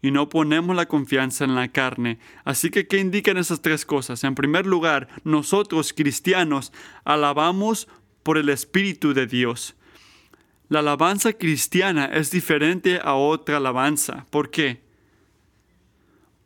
y 0.01 0.11
no 0.11 0.29
ponemos 0.29 0.77
la 0.77 0.87
confianza 0.87 1.45
en 1.45 1.55
la 1.55 1.69
carne. 1.69 2.19
Así 2.45 2.71
que, 2.71 2.87
¿qué 2.87 2.99
indican 2.99 3.37
esas 3.37 3.63
tres 3.63 3.85
cosas? 3.85 4.23
En 4.25 4.35
primer 4.35 4.67
lugar, 4.67 5.09
nosotros 5.25 5.93
cristianos 5.93 6.73
alabamos 7.05 7.89
por 8.23 8.39
el 8.39 8.49
Espíritu 8.49 9.13
de 9.13 9.27
Dios. 9.27 9.75
La 10.69 10.81
alabanza 10.81 11.33
cristiana 11.33 12.05
es 12.07 12.31
diferente 12.31 13.01
a 13.03 13.15
otra 13.15 13.57
alabanza. 13.57 14.27
¿Por 14.31 14.51
qué? 14.51 14.88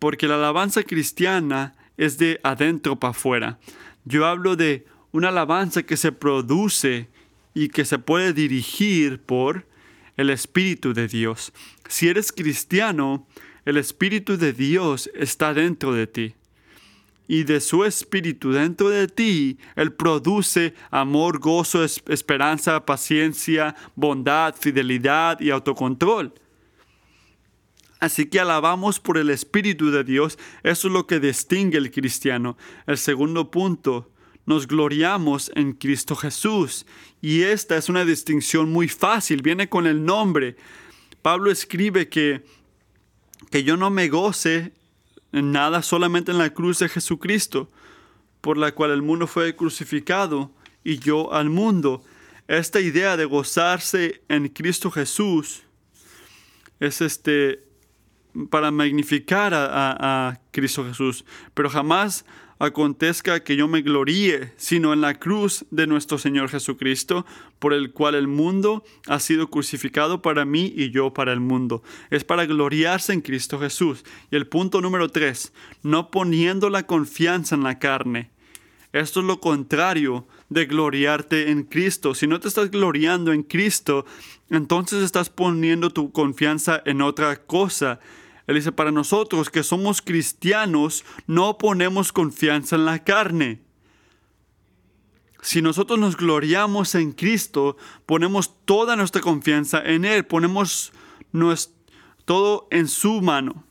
Porque 0.02 0.26
la 0.26 0.34
alabanza 0.34 0.82
cristiana 0.82 1.76
es 1.96 2.18
de 2.18 2.40
adentro 2.42 2.98
para 2.98 3.12
afuera. 3.12 3.60
Yo 4.04 4.26
hablo 4.26 4.56
de 4.56 4.84
una 5.12 5.28
alabanza 5.28 5.84
que 5.84 5.96
se 5.96 6.10
produce 6.10 7.08
y 7.54 7.68
que 7.68 7.84
se 7.84 8.00
puede 8.00 8.32
dirigir 8.32 9.20
por 9.20 9.64
el 10.16 10.30
Espíritu 10.30 10.92
de 10.92 11.06
Dios. 11.06 11.52
Si 11.88 12.08
eres 12.08 12.32
cristiano, 12.32 13.28
el 13.64 13.76
Espíritu 13.76 14.36
de 14.36 14.52
Dios 14.52 15.08
está 15.14 15.54
dentro 15.54 15.94
de 15.94 16.08
ti. 16.08 16.34
Y 17.28 17.44
de 17.44 17.60
su 17.60 17.84
Espíritu 17.84 18.50
dentro 18.50 18.88
de 18.88 19.06
ti, 19.06 19.56
Él 19.76 19.92
produce 19.92 20.74
amor, 20.90 21.38
gozo, 21.38 21.84
esperanza, 21.84 22.84
paciencia, 22.84 23.76
bondad, 23.94 24.56
fidelidad 24.58 25.38
y 25.40 25.50
autocontrol. 25.50 26.34
Así 28.02 28.26
que 28.26 28.40
alabamos 28.40 28.98
por 28.98 29.16
el 29.16 29.30
Espíritu 29.30 29.92
de 29.92 30.02
Dios. 30.02 30.36
Eso 30.64 30.88
es 30.88 30.92
lo 30.92 31.06
que 31.06 31.20
distingue 31.20 31.78
al 31.78 31.92
cristiano. 31.92 32.56
El 32.88 32.98
segundo 32.98 33.52
punto, 33.52 34.10
nos 34.44 34.66
gloriamos 34.66 35.52
en 35.54 35.72
Cristo 35.72 36.16
Jesús. 36.16 36.84
Y 37.20 37.42
esta 37.42 37.76
es 37.76 37.88
una 37.88 38.04
distinción 38.04 38.72
muy 38.72 38.88
fácil, 38.88 39.40
viene 39.40 39.68
con 39.68 39.86
el 39.86 40.04
nombre. 40.04 40.56
Pablo 41.22 41.52
escribe 41.52 42.08
que, 42.08 42.44
que 43.52 43.62
yo 43.62 43.76
no 43.76 43.88
me 43.88 44.08
goce 44.08 44.72
en 45.30 45.52
nada 45.52 45.80
solamente 45.80 46.32
en 46.32 46.38
la 46.38 46.52
cruz 46.52 46.80
de 46.80 46.88
Jesucristo, 46.88 47.70
por 48.40 48.58
la 48.58 48.72
cual 48.72 48.90
el 48.90 49.02
mundo 49.02 49.28
fue 49.28 49.54
crucificado 49.54 50.50
y 50.82 50.98
yo 50.98 51.32
al 51.32 51.50
mundo. 51.50 52.02
Esta 52.48 52.80
idea 52.80 53.16
de 53.16 53.26
gozarse 53.26 54.22
en 54.28 54.48
Cristo 54.48 54.90
Jesús 54.90 55.62
es 56.80 57.00
este 57.00 57.70
para 58.50 58.70
magnificar 58.70 59.54
a, 59.54 60.28
a 60.28 60.40
Cristo 60.50 60.84
Jesús, 60.84 61.24
pero 61.54 61.68
jamás 61.68 62.24
acontezca 62.62 63.42
que 63.42 63.56
yo 63.56 63.66
me 63.66 63.82
gloríe, 63.82 64.52
sino 64.56 64.92
en 64.92 65.00
la 65.00 65.18
cruz 65.18 65.64
de 65.72 65.88
nuestro 65.88 66.16
Señor 66.16 66.48
Jesucristo, 66.48 67.26
por 67.58 67.72
el 67.72 67.92
cual 67.92 68.14
el 68.14 68.28
mundo 68.28 68.84
ha 69.08 69.18
sido 69.18 69.50
crucificado 69.50 70.22
para 70.22 70.44
mí 70.44 70.72
y 70.76 70.90
yo 70.90 71.12
para 71.12 71.32
el 71.32 71.40
mundo. 71.40 71.82
Es 72.10 72.22
para 72.22 72.46
gloriarse 72.46 73.12
en 73.12 73.20
Cristo 73.20 73.58
Jesús. 73.58 74.04
Y 74.30 74.36
el 74.36 74.46
punto 74.46 74.80
número 74.80 75.08
tres, 75.08 75.52
no 75.82 76.12
poniendo 76.12 76.70
la 76.70 76.86
confianza 76.86 77.56
en 77.56 77.64
la 77.64 77.80
carne. 77.80 78.30
Esto 78.92 79.20
es 79.20 79.26
lo 79.26 79.40
contrario 79.40 80.28
de 80.48 80.66
gloriarte 80.66 81.50
en 81.50 81.64
Cristo. 81.64 82.14
Si 82.14 82.28
no 82.28 82.38
te 82.38 82.46
estás 82.46 82.70
gloriando 82.70 83.32
en 83.32 83.42
Cristo, 83.42 84.06
entonces 84.50 85.02
estás 85.02 85.30
poniendo 85.30 85.90
tu 85.90 86.12
confianza 86.12 86.80
en 86.84 87.02
otra 87.02 87.44
cosa 87.44 87.98
él 88.46 88.56
dice, 88.56 88.72
para 88.72 88.90
nosotros 88.90 89.50
que 89.50 89.62
somos 89.62 90.02
cristianos, 90.02 91.04
no 91.26 91.58
ponemos 91.58 92.12
confianza 92.12 92.76
en 92.76 92.84
la 92.84 93.04
carne. 93.04 93.60
Si 95.42 95.62
nosotros 95.62 95.98
nos 95.98 96.16
gloriamos 96.16 96.94
en 96.94 97.12
Cristo, 97.12 97.76
ponemos 98.06 98.64
toda 98.64 98.96
nuestra 98.96 99.20
confianza 99.20 99.82
en 99.84 100.04
Él, 100.04 100.24
ponemos 100.24 100.92
todo 102.24 102.68
en 102.70 102.88
su 102.88 103.20
mano. 103.20 103.64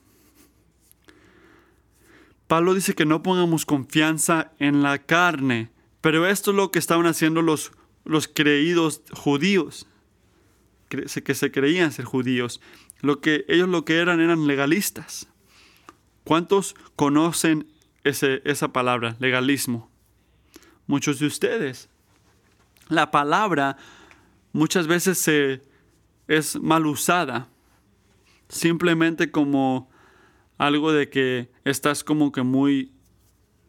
Pablo 2.48 2.74
dice 2.74 2.94
que 2.94 3.06
no 3.06 3.24
pongamos 3.24 3.66
confianza 3.66 4.52
en 4.60 4.84
la 4.84 5.00
carne, 5.00 5.72
pero 6.02 6.28
esto 6.28 6.52
es 6.52 6.58
lo 6.58 6.72
que 6.72 6.80
estaban 6.80 7.06
haciendo 7.06 7.42
los, 7.42 7.72
los 8.04 8.28
creídos 8.28 9.02
judíos, 9.14 9.88
que 10.90 11.36
se 11.36 11.52
creían 11.52 11.94
ser 11.94 12.04
judíos. 12.04 12.60
Lo 13.02 13.20
que 13.20 13.46
ellos 13.48 13.68
lo 13.68 13.84
que 13.86 13.98
eran 13.98 14.20
eran 14.20 14.48
legalistas. 14.48 15.28
¿Cuántos 16.24 16.76
conocen 16.96 17.68
ese, 18.04 18.42
esa 18.46 18.72
palabra, 18.72 19.16
legalismo? 19.20 19.90
Muchos 20.88 21.20
de 21.20 21.26
ustedes. 21.26 21.90
La 22.88 23.12
palabra 23.12 23.78
muchas 24.54 24.88
veces 24.88 25.18
se, 25.18 25.62
es 26.28 26.60
mal 26.62 26.86
usada, 26.86 27.50
simplemente 28.50 29.32
como 29.32 29.90
algo 30.58 30.92
de 30.92 31.10
que 31.10 31.50
estás 31.64 32.04
como 32.04 32.32
que 32.32 32.44
muy 32.44 32.92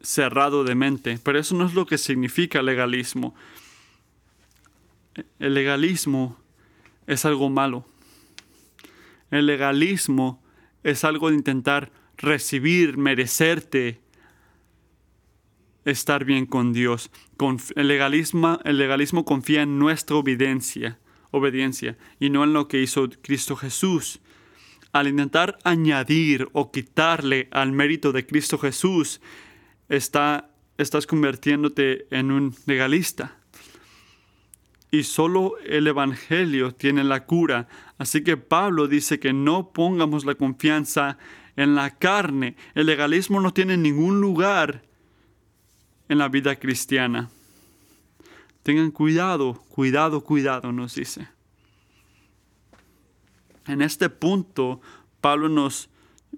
cerrado 0.01 0.63
de 0.63 0.75
mente, 0.75 1.19
pero 1.23 1.39
eso 1.39 1.55
no 1.55 1.65
es 1.65 1.73
lo 1.73 1.85
que 1.85 1.97
significa 1.97 2.61
legalismo. 2.61 3.33
El 5.39 5.53
legalismo 5.53 6.37
es 7.07 7.25
algo 7.25 7.49
malo. 7.49 7.85
El 9.33 9.47
legalismo 9.47 10.43
es 10.83 11.03
algo 11.03 11.29
de 11.31 11.35
intentar 11.37 11.91
recibir, 12.17 12.97
merecerte, 12.97 13.99
estar 15.85 16.23
bien 16.23 16.45
con 16.45 16.71
Dios. 16.71 17.09
el, 17.75 17.87
legalismo, 17.87 18.59
el 18.63 18.77
legalismo 18.77 19.25
confía 19.25 19.63
en 19.63 19.79
nuestra 19.79 20.17
obediencia, 20.17 20.99
obediencia 21.31 21.97
y 22.19 22.29
no 22.29 22.43
en 22.43 22.53
lo 22.53 22.67
que 22.67 22.79
hizo 22.79 23.09
Cristo 23.23 23.55
Jesús. 23.55 24.21
Al 24.91 25.07
intentar 25.07 25.57
añadir 25.63 26.47
o 26.51 26.71
quitarle 26.71 27.47
al 27.49 27.71
mérito 27.71 28.11
de 28.11 28.27
Cristo 28.27 28.59
Jesús, 28.59 29.19
está, 29.89 30.51
estás 30.77 31.07
convirtiéndote 31.07 32.05
en 32.11 32.29
un 32.29 32.55
legalista 32.67 33.42
y 34.93 35.01
solo 35.01 35.57
el 35.65 35.87
Evangelio 35.87 36.75
tiene 36.75 37.03
la 37.03 37.25
cura. 37.25 37.67
Así 37.97 38.23
que 38.23 38.37
Pablo 38.37 38.87
dice 38.87 39.19
que 39.19 39.33
no 39.33 39.71
pongamos 39.73 40.23
la 40.23 40.35
confianza 40.35 41.17
en 41.55 41.73
la 41.73 41.97
carne. 41.97 42.55
El 42.75 42.85
legalismo 42.85 43.41
no 43.41 43.51
tiene 43.51 43.75
ningún 43.75 44.21
lugar 44.21 44.83
en 46.09 46.19
la 46.19 46.29
vida 46.29 46.57
cristiana. 46.57 47.31
Tengan 48.61 48.91
cuidado, 48.91 49.63
cuidado, 49.67 50.21
cuidado, 50.21 50.71
nos 50.71 50.93
dice. 50.93 51.27
En 53.65 53.81
este 53.81 54.09
punto, 54.09 54.79
Pablo 55.21 55.49
nos 55.49 55.89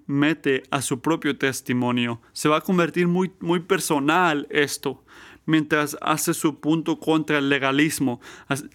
mete 0.06 0.62
a 0.70 0.80
su 0.80 1.02
propio 1.02 1.36
testimonio. 1.36 2.22
Se 2.32 2.48
va 2.48 2.56
a 2.56 2.62
convertir 2.62 3.06
muy, 3.06 3.30
muy 3.40 3.60
personal 3.60 4.46
esto, 4.48 5.04
mientras 5.46 5.96
hace 6.02 6.34
su 6.34 6.60
punto 6.60 7.00
contra 7.00 7.38
el 7.38 7.48
legalismo. 7.48 8.20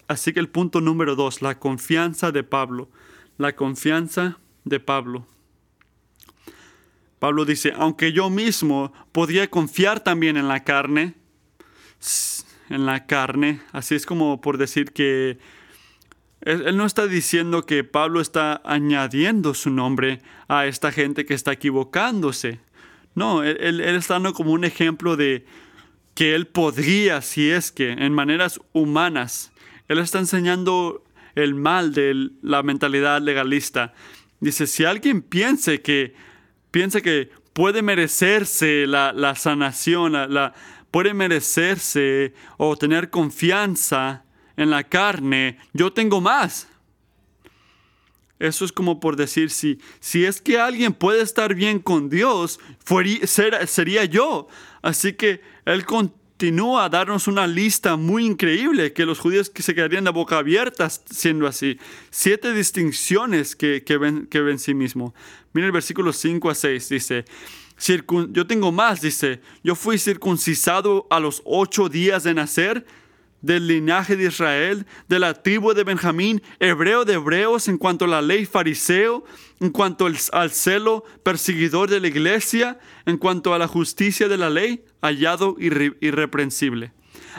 Así 0.08 0.32
que 0.32 0.40
el 0.40 0.48
punto 0.48 0.80
número 0.80 1.14
dos, 1.14 1.42
la 1.42 1.58
confianza 1.58 2.32
de 2.32 2.42
Pablo. 2.42 2.88
La 3.38 3.54
confianza 3.54 4.38
de 4.64 4.80
Pablo. 4.80 5.26
Pablo 7.18 7.44
dice, 7.44 7.72
aunque 7.76 8.12
yo 8.12 8.30
mismo 8.30 8.92
podría 9.12 9.48
confiar 9.48 10.00
también 10.00 10.36
en 10.36 10.48
la 10.48 10.64
carne, 10.64 11.14
en 12.68 12.84
la 12.84 13.06
carne, 13.06 13.60
así 13.70 13.94
es 13.94 14.06
como 14.06 14.40
por 14.40 14.58
decir 14.58 14.92
que 14.92 15.38
él, 16.40 16.76
no 16.76 16.84
está 16.84 17.06
diciendo 17.06 17.64
que 17.64 17.84
Pablo 17.84 18.20
está 18.20 18.60
añadiendo 18.64 19.54
su 19.54 19.70
nombre 19.70 20.20
a 20.48 20.66
esta 20.66 20.90
gente 20.90 21.24
que 21.24 21.34
está 21.34 21.52
equivocándose. 21.52 22.58
No, 23.14 23.44
él, 23.44 23.80
está 23.80 24.14
dando 24.14 24.32
como 24.32 24.50
un 24.52 24.64
ejemplo 24.64 25.16
de 25.16 25.46
que 26.14 26.34
él 26.34 26.46
podría, 26.46 27.22
si 27.22 27.50
es 27.50 27.72
que, 27.72 27.92
en 27.92 28.12
maneras 28.12 28.60
humanas, 28.72 29.52
él 29.88 29.98
está 29.98 30.18
enseñando 30.18 31.04
el 31.34 31.54
mal 31.54 31.94
de 31.94 32.30
la 32.42 32.62
mentalidad 32.62 33.20
legalista. 33.20 33.94
Dice, 34.40 34.66
si 34.66 34.84
alguien 34.84 35.22
que, 35.22 36.14
piensa 36.70 37.00
que 37.00 37.30
puede 37.52 37.82
merecerse 37.82 38.86
la, 38.86 39.34
sanación, 39.36 40.12
la, 40.12 40.54
puede 40.90 41.14
merecerse 41.14 42.34
o 42.58 42.76
tener 42.76 43.10
confianza 43.10 44.24
en 44.56 44.70
la 44.70 44.84
carne, 44.84 45.58
yo 45.72 45.92
tengo 45.92 46.20
más. 46.20 46.68
Eso 48.38 48.64
es 48.64 48.72
como 48.72 48.98
por 48.98 49.14
decir, 49.14 49.50
si, 49.50 49.78
si 50.00 50.24
es 50.24 50.40
que 50.40 50.58
alguien 50.58 50.92
puede 50.92 51.22
estar 51.22 51.54
bien 51.54 51.78
con 51.78 52.10
Dios, 52.10 52.58
sería 53.66 54.04
yo. 54.04 54.48
Así 54.82 55.12
que 55.12 55.40
Él 55.64 55.84
continúa 55.84 56.84
a 56.84 56.88
darnos 56.88 57.28
una 57.28 57.46
lista 57.46 57.96
muy 57.96 58.26
increíble 58.26 58.92
que 58.92 59.06
los 59.06 59.20
judíos 59.20 59.48
que 59.48 59.62
se 59.62 59.74
quedarían 59.74 60.04
de 60.04 60.10
boca 60.10 60.38
abierta 60.38 60.90
siendo 60.90 61.46
así. 61.46 61.78
Siete 62.10 62.52
distinciones 62.52 63.54
que, 63.54 63.84
que, 63.84 63.96
ven, 63.96 64.26
que 64.26 64.40
ven 64.40 64.58
sí 64.58 64.74
mismo. 64.74 65.14
Mira 65.52 65.66
el 65.66 65.72
versículo 65.72 66.12
5 66.12 66.50
a 66.50 66.54
6, 66.54 66.88
dice, 66.88 67.24
yo 68.30 68.46
tengo 68.46 68.72
más, 68.72 69.00
dice, 69.00 69.40
yo 69.62 69.74
fui 69.74 69.98
circuncisado 69.98 71.06
a 71.10 71.20
los 71.20 71.42
ocho 71.44 71.88
días 71.88 72.22
de 72.22 72.34
nacer 72.34 72.86
del 73.42 73.66
linaje 73.66 74.16
de 74.16 74.28
Israel, 74.28 74.86
de 75.08 75.18
la 75.18 75.34
tribu 75.34 75.74
de 75.74 75.84
Benjamín, 75.84 76.42
hebreo 76.60 77.04
de 77.04 77.14
hebreos 77.14 77.68
en 77.68 77.76
cuanto 77.76 78.06
a 78.06 78.08
la 78.08 78.22
ley 78.22 78.46
fariseo, 78.46 79.24
en 79.60 79.70
cuanto 79.70 80.06
al 80.06 80.50
celo 80.50 81.04
perseguidor 81.22 81.90
de 81.90 82.00
la 82.00 82.08
iglesia, 82.08 82.78
en 83.04 83.18
cuanto 83.18 83.52
a 83.52 83.58
la 83.58 83.68
justicia 83.68 84.28
de 84.28 84.38
la 84.38 84.48
ley, 84.48 84.84
hallado 85.02 85.56
irreprensible. 85.58 86.92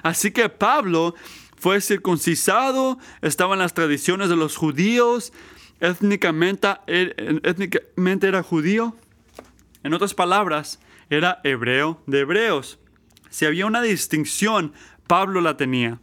Así 0.03 0.31
que 0.31 0.49
Pablo 0.49 1.15
fue 1.57 1.79
circuncisado, 1.81 2.99
estaba 3.21 3.53
en 3.53 3.59
las 3.59 3.73
tradiciones 3.73 4.29
de 4.29 4.35
los 4.35 4.57
judíos, 4.57 5.31
étnicamente, 5.79 6.67
étnicamente 6.87 8.27
era 8.27 8.43
judío. 8.43 8.95
En 9.83 9.93
otras 9.93 10.13
palabras, 10.13 10.79
era 11.09 11.39
hebreo 11.43 12.01
de 12.05 12.19
hebreos. 12.21 12.79
Si 13.29 13.45
había 13.45 13.65
una 13.65 13.81
distinción 13.81 14.73
Pablo 15.07 15.41
la 15.41 15.57
tenía. 15.57 15.99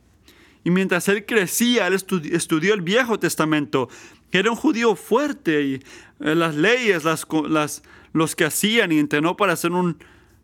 Y 0.64 0.70
mientras 0.70 1.08
él 1.08 1.24
crecía, 1.24 1.86
él 1.86 1.94
estudió 1.94 2.74
el 2.74 2.82
Viejo 2.82 3.18
Testamento, 3.18 3.88
que 4.30 4.38
era 4.38 4.50
un 4.50 4.56
judío 4.56 4.94
fuerte 4.94 5.62
y 5.62 5.74
eh, 6.20 6.34
las 6.34 6.54
leyes, 6.54 7.04
las, 7.04 7.82
los 8.12 8.36
que 8.36 8.44
hacían 8.44 8.92
y 8.92 8.98
entrenó 8.98 9.36
para 9.36 9.56
ser 9.56 9.72
un 9.72 9.98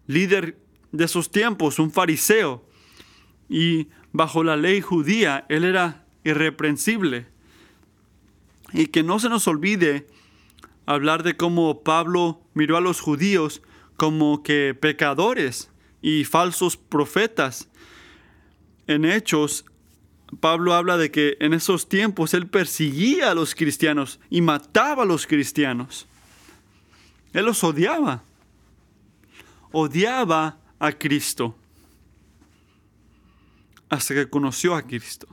líder 0.07 0.59
de 0.93 1.05
esos 1.05 1.31
tiempos, 1.31 1.79
un 1.79 1.91
fariseo. 1.91 2.65
Y 3.49 3.89
bajo 4.13 4.43
la 4.43 4.57
ley 4.57 4.81
judía, 4.81 5.45
él 5.49 5.65
era 5.65 6.05
irreprensible. 6.25 7.27
Y 8.73 8.87
que 8.87 9.03
no 9.03 9.19
se 9.19 9.29
nos 9.29 9.47
olvide 9.47 10.07
hablar 10.87 11.23
de 11.23 11.37
cómo 11.37 11.83
Pablo 11.83 12.41
miró 12.55 12.77
a 12.77 12.81
los 12.81 13.01
judíos 13.01 13.63
como 13.97 14.43
que 14.43 14.77
pecadores 14.79 15.71
y 16.03 16.25
falsos 16.25 16.77
profetas 16.77 17.69
en 18.87 19.05
Hechos, 19.05 19.65
Pablo 20.41 20.75
habla 20.75 20.97
de 20.97 21.11
que 21.11 21.37
en 21.41 21.53
esos 21.53 21.89
tiempos 21.89 22.35
él 22.35 22.47
perseguía 22.47 23.31
a 23.31 23.35
los 23.35 23.55
cristianos 23.55 24.21
y 24.31 24.41
mataba 24.41 25.05
a 25.05 25.07
los 25.07 25.27
cristianos. 25.27 26.07
Él 27.33 27.45
los 27.45 27.63
odiaba. 27.63 28.23
Odiaba 29.73 30.59
a 30.79 30.93
Cristo 30.93 31.57
hasta 33.89 34.15
que 34.15 34.29
conoció 34.29 34.75
a 34.75 34.83
Cristo. 34.83 35.29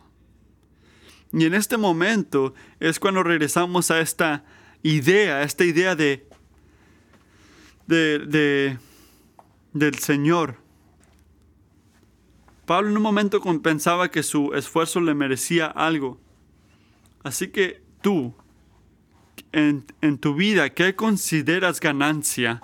Y 1.32 1.46
en 1.46 1.54
este 1.54 1.78
momento 1.78 2.54
es 2.80 3.00
cuando 3.00 3.24
regresamos 3.24 3.90
a 3.90 4.00
esta 4.00 4.44
idea, 4.84 5.38
a 5.38 5.44
esta 5.44 5.66
idea 5.66 5.96
de, 5.96 6.28
de, 7.88 8.78
del 9.74 9.98
Señor. 10.00 10.58
Pablo 12.66 12.90
en 12.90 12.98
un 12.98 13.04
momento 13.04 13.42
pensaba 13.62 14.10
que 14.10 14.24
su 14.24 14.54
esfuerzo 14.54 15.02
le 15.02 15.14
merecía 15.14 15.68
algo. 15.68 16.20
Así 17.24 17.50
que 17.50 17.82
tú, 18.02 18.34
en, 19.52 19.86
tu 20.20 20.36
vida, 20.36 20.70
¿qué 20.70 20.96
consideras 20.96 21.80
ganancia? 21.80 22.62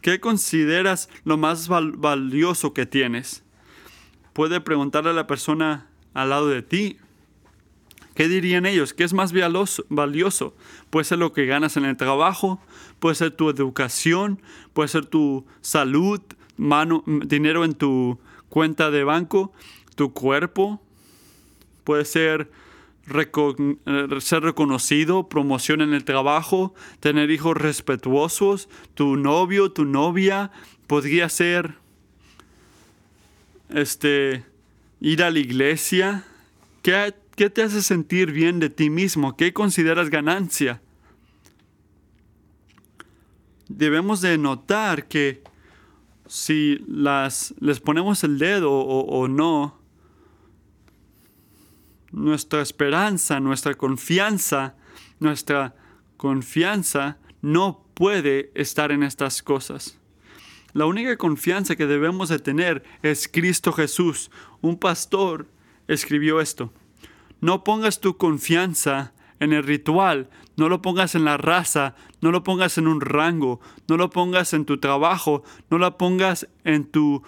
¿Qué 0.00 0.20
consideras 0.20 1.08
lo 1.24 1.36
más 1.36 1.68
valioso 1.68 2.72
que 2.72 2.86
tienes? 2.86 3.44
Puede 4.32 4.60
preguntarle 4.60 5.10
a 5.10 5.14
la 5.14 5.26
persona 5.26 5.88
al 6.14 6.30
lado 6.30 6.48
de 6.48 6.62
ti. 6.62 6.98
¿Qué 8.14 8.28
dirían 8.28 8.66
ellos? 8.66 8.92
¿Qué 8.92 9.04
es 9.04 9.12
más 9.12 9.32
valioso? 9.88 10.54
Puede 10.90 11.04
ser 11.04 11.18
lo 11.18 11.32
que 11.32 11.46
ganas 11.46 11.76
en 11.76 11.84
el 11.84 11.96
trabajo, 11.96 12.60
puede 12.98 13.14
ser 13.14 13.30
tu 13.32 13.48
educación, 13.48 14.40
puede 14.72 14.88
ser 14.88 15.06
tu 15.06 15.46
salud, 15.60 16.20
dinero 16.56 17.64
en 17.64 17.74
tu 17.74 18.18
cuenta 18.52 18.90
de 18.90 19.02
banco, 19.02 19.50
tu 19.94 20.12
cuerpo 20.12 20.78
puede 21.84 22.04
ser, 22.04 22.50
eh, 23.08 24.20
ser 24.20 24.42
reconocido, 24.42 25.30
promoción 25.30 25.80
en 25.80 25.94
el 25.94 26.04
trabajo, 26.04 26.74
tener 27.00 27.30
hijos 27.30 27.56
respetuosos, 27.56 28.68
tu 28.92 29.16
novio, 29.16 29.72
tu 29.72 29.86
novia, 29.86 30.50
podría 30.86 31.30
ser 31.30 31.76
este, 33.70 34.44
ir 35.00 35.22
a 35.22 35.30
la 35.30 35.38
iglesia. 35.38 36.24
¿Qué, 36.82 37.14
¿Qué 37.34 37.48
te 37.48 37.62
hace 37.62 37.80
sentir 37.80 38.32
bien 38.32 38.60
de 38.60 38.68
ti 38.68 38.90
mismo? 38.90 39.34
¿Qué 39.34 39.54
consideras 39.54 40.10
ganancia? 40.10 40.82
Debemos 43.68 44.20
de 44.20 44.36
notar 44.36 45.08
que 45.08 45.42
si 46.32 46.82
las, 46.88 47.54
les 47.60 47.78
ponemos 47.78 48.24
el 48.24 48.38
dedo 48.38 48.72
o, 48.72 49.28
no, 49.28 49.78
nuestra 52.10 52.62
esperanza, 52.62 53.38
nuestra 53.38 53.74
confianza, 53.74 54.74
nuestra 55.20 55.74
confianza 56.16 57.18
no 57.42 57.84
puede 57.92 58.50
estar 58.54 58.92
en 58.92 59.02
estas 59.02 59.42
cosas. 59.42 59.98
La 60.72 60.86
única 60.86 61.18
confianza 61.18 61.76
que 61.76 61.86
debemos 61.86 62.30
de 62.30 62.38
tener 62.38 62.82
es 63.02 63.28
Cristo 63.28 63.70
Jesús. 63.70 64.30
Un 64.62 64.78
pastor 64.78 65.46
escribió 65.86 66.40
esto. 66.40 66.72
No 67.42 67.62
pongas 67.62 68.00
tu 68.00 68.16
confianza 68.16 69.12
en 69.42 69.52
el 69.52 69.64
ritual, 69.64 70.30
no 70.56 70.68
lo 70.68 70.82
pongas 70.82 71.14
en 71.14 71.24
la 71.24 71.36
raza, 71.36 71.96
no 72.20 72.30
lo 72.30 72.44
pongas 72.44 72.78
en 72.78 72.86
un 72.86 73.00
rango, 73.00 73.60
no 73.88 73.96
lo 73.96 74.10
pongas 74.10 74.52
en 74.52 74.64
tu 74.64 74.78
trabajo, 74.78 75.42
no 75.68 75.78
lo 75.78 75.98
pongas 75.98 76.46
en 76.64 76.84
tu, 76.84 77.22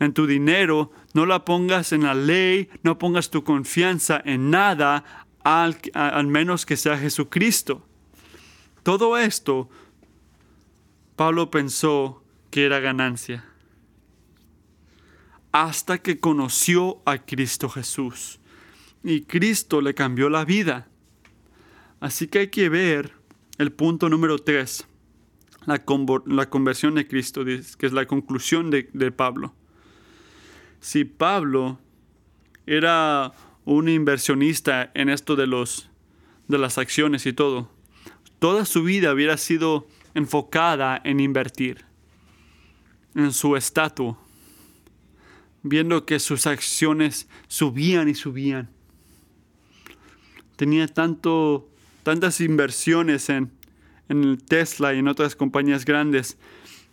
en 0.00 0.12
tu 0.12 0.26
dinero, 0.26 0.90
no 1.14 1.26
la 1.26 1.44
pongas 1.44 1.92
en 1.92 2.02
la 2.02 2.14
ley, 2.14 2.68
no 2.82 2.98
pongas 2.98 3.30
tu 3.30 3.44
confianza 3.44 4.20
en 4.24 4.50
nada 4.50 5.26
al, 5.44 5.78
al 5.94 6.26
menos 6.26 6.66
que 6.66 6.76
sea 6.76 6.98
Jesucristo. 6.98 7.86
Todo 8.82 9.16
esto, 9.16 9.68
Pablo 11.14 11.50
pensó 11.50 12.24
que 12.50 12.64
era 12.64 12.80
ganancia 12.80 13.44
hasta 15.52 15.98
que 15.98 16.18
conoció 16.18 17.02
a 17.04 17.18
Cristo 17.18 17.68
Jesús. 17.68 18.40
Y 19.02 19.22
Cristo 19.22 19.80
le 19.80 19.94
cambió 19.94 20.28
la 20.28 20.44
vida. 20.44 20.89
Así 22.00 22.28
que 22.28 22.40
hay 22.40 22.48
que 22.48 22.68
ver 22.68 23.12
el 23.58 23.72
punto 23.72 24.08
número 24.08 24.38
3, 24.38 24.86
la, 25.66 26.48
conversión 26.48 26.94
de 26.94 27.06
Cristo, 27.06 27.44
que 27.44 27.86
es 27.86 27.92
la 27.92 28.06
conclusión 28.06 28.70
de, 28.70 28.88
de 28.92 29.12
Pablo. 29.12 29.54
Si 30.80 31.04
Pablo 31.04 31.78
era 32.66 33.32
un 33.64 33.88
inversionista 33.88 34.90
en 34.94 35.10
esto 35.10 35.36
de, 35.36 35.46
los, 35.46 35.90
de 36.48 36.58
las 36.58 36.78
acciones 36.78 37.26
y 37.26 37.32
todo, 37.32 37.70
toda 38.38 38.64
su 38.64 38.82
vida 38.82 39.12
hubiera 39.12 39.36
sido 39.36 39.86
enfocada 40.14 41.00
en 41.04 41.20
invertir 41.20 41.84
en 43.14 43.32
su 43.32 43.56
estatua, 43.56 44.18
viendo 45.62 46.06
que 46.06 46.18
sus 46.18 46.46
acciones 46.46 47.28
subían 47.48 48.08
y 48.08 48.14
subían. 48.14 48.70
Tenía 50.56 50.86
tanto, 50.88 51.68
tantas 52.02 52.40
inversiones 52.40 53.28
en, 53.28 53.50
en 54.08 54.38
Tesla 54.38 54.94
y 54.94 54.98
en 54.98 55.08
otras 55.08 55.36
compañías 55.36 55.84
grandes. 55.84 56.36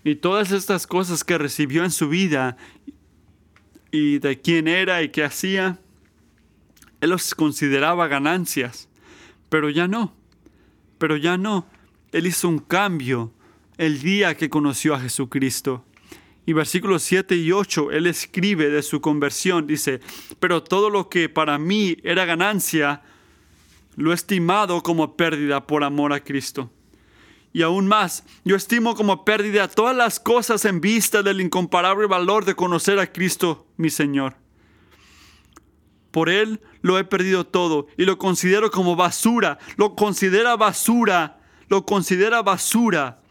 Y 0.03 0.15
todas 0.15 0.51
estas 0.51 0.87
cosas 0.87 1.23
que 1.23 1.37
recibió 1.37 1.83
en 1.83 1.91
su 1.91 2.09
vida 2.09 2.57
y 3.91 4.19
de 4.19 4.39
quién 4.39 4.67
era 4.67 5.01
y 5.01 5.09
qué 5.09 5.23
hacía, 5.23 5.79
él 7.01 7.09
los 7.09 7.35
consideraba 7.35 8.07
ganancias. 8.07 8.89
Pero 9.49 9.69
ya 9.69 9.87
no. 9.87 10.13
Pero 10.97 11.17
ya 11.17 11.37
no. 11.37 11.67
Él 12.11 12.27
hizo 12.27 12.47
un 12.49 12.59
cambio 12.59 13.33
el 13.77 14.01
día 14.01 14.35
que 14.35 14.49
conoció 14.49 14.95
a 14.95 14.99
Jesucristo. 14.99 15.83
Y 16.45 16.53
versículos 16.53 17.03
7 17.03 17.35
y 17.35 17.51
8, 17.51 17.91
él 17.91 18.07
escribe 18.07 18.69
de 18.69 18.81
su 18.81 19.01
conversión, 19.01 19.67
dice, 19.67 19.99
pero 20.39 20.63
todo 20.63 20.89
lo 20.89 21.09
que 21.09 21.27
para 21.27 21.57
mí 21.57 21.97
era 22.03 22.23
ganancia, 22.23 23.01
lo 23.97 24.11
he 24.11 24.15
estimado 24.15 24.81
como 24.83 25.17
pérdida 25.17 25.67
por 25.67 25.83
amor 25.83 26.13
a 26.13 26.23
Cristo. 26.23 26.71
Y 27.51 27.63
aún 27.63 27.87
más, 27.87 28.23
yo 28.45 28.55
estimo 28.55 28.95
como 28.95 29.25
pérdida 29.25 29.67
todas 29.67 29.95
las 29.95 30.19
cosas 30.19 30.63
en 30.65 30.79
vista 30.79 31.23
del 31.23 31.41
incomparable 31.41 32.05
valor 32.05 32.45
de 32.45 32.55
conocer 32.55 32.99
a 32.99 33.11
Cristo, 33.11 33.65
mi 33.75 33.89
Señor. 33.89 34.35
Por 36.11 36.29
Él 36.29 36.61
lo 36.81 36.99
he 36.99 37.03
perdido 37.03 37.47
todo 37.47 37.87
y 37.97 38.05
lo 38.05 38.19
considero 38.19 38.69
como 38.69 38.95
basura, 38.95 39.57
lo 39.75 39.95
considera 39.95 40.55
basura, 40.55 41.39
lo 41.67 41.83
considera 41.83 42.43
basura 42.43 43.21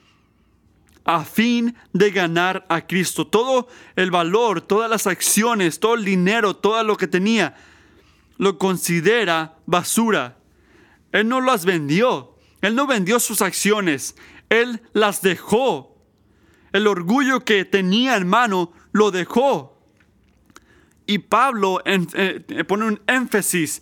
a 1.04 1.24
fin 1.24 1.76
de 1.92 2.10
ganar 2.10 2.66
a 2.68 2.84
Cristo. 2.84 3.28
Todo 3.28 3.68
el 3.94 4.10
valor, 4.10 4.60
todas 4.60 4.90
las 4.90 5.06
acciones, 5.06 5.78
todo 5.78 5.94
el 5.94 6.04
dinero, 6.04 6.56
todo 6.56 6.82
lo 6.82 6.96
que 6.96 7.06
tenía, 7.06 7.54
lo 8.36 8.58
considera 8.58 9.54
basura. 9.66 10.38
Él 11.16 11.28
no 11.28 11.40
las 11.40 11.64
vendió. 11.64 12.34
Él 12.60 12.74
no 12.74 12.86
vendió 12.86 13.18
sus 13.20 13.40
acciones. 13.40 14.16
Él 14.50 14.82
las 14.92 15.22
dejó. 15.22 15.96
El 16.74 16.86
orgullo 16.86 17.42
que 17.42 17.64
tenía 17.64 18.16
en 18.16 18.28
mano 18.28 18.70
lo 18.92 19.10
dejó. 19.10 19.80
Y 21.06 21.20
Pablo 21.20 21.80
eh, 21.86 22.64
pone 22.68 22.84
un 22.84 23.00
énfasis 23.06 23.80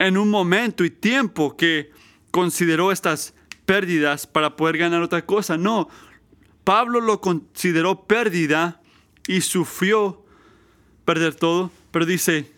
en 0.00 0.16
un 0.16 0.28
momento 0.28 0.84
y 0.84 0.90
tiempo 0.90 1.56
que 1.56 1.92
consideró 2.32 2.90
estas 2.90 3.32
pérdidas 3.64 4.26
para 4.26 4.56
poder 4.56 4.78
ganar 4.78 5.02
otra 5.02 5.24
cosa. 5.24 5.56
No, 5.56 5.88
Pablo 6.64 7.00
lo 7.00 7.20
consideró 7.20 8.04
pérdida 8.04 8.80
y 9.28 9.42
sufrió 9.42 10.24
perder 11.04 11.36
todo, 11.36 11.70
pero 11.92 12.04
dice, 12.04 12.52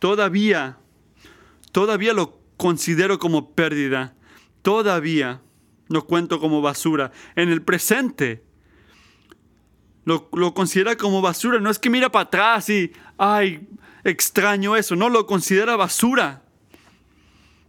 todavía, 0.00 0.79
todavía 1.72 2.12
lo 2.12 2.40
considero 2.56 3.18
como 3.18 3.54
pérdida, 3.54 4.14
todavía 4.62 5.40
lo 5.88 6.06
cuento 6.06 6.40
como 6.40 6.62
basura. 6.62 7.10
En 7.36 7.48
el 7.48 7.62
presente 7.62 8.44
lo, 10.04 10.54
considera 10.54 10.96
como 10.96 11.20
basura. 11.20 11.58
No 11.60 11.70
es 11.70 11.78
que 11.78 11.90
mira 11.90 12.10
para 12.10 12.24
atrás 12.24 12.68
y, 12.68 12.92
ay, 13.18 13.68
extraño 14.04 14.76
eso. 14.76 14.96
No, 14.96 15.08
lo 15.08 15.26
considera 15.26 15.76
basura. 15.76 16.42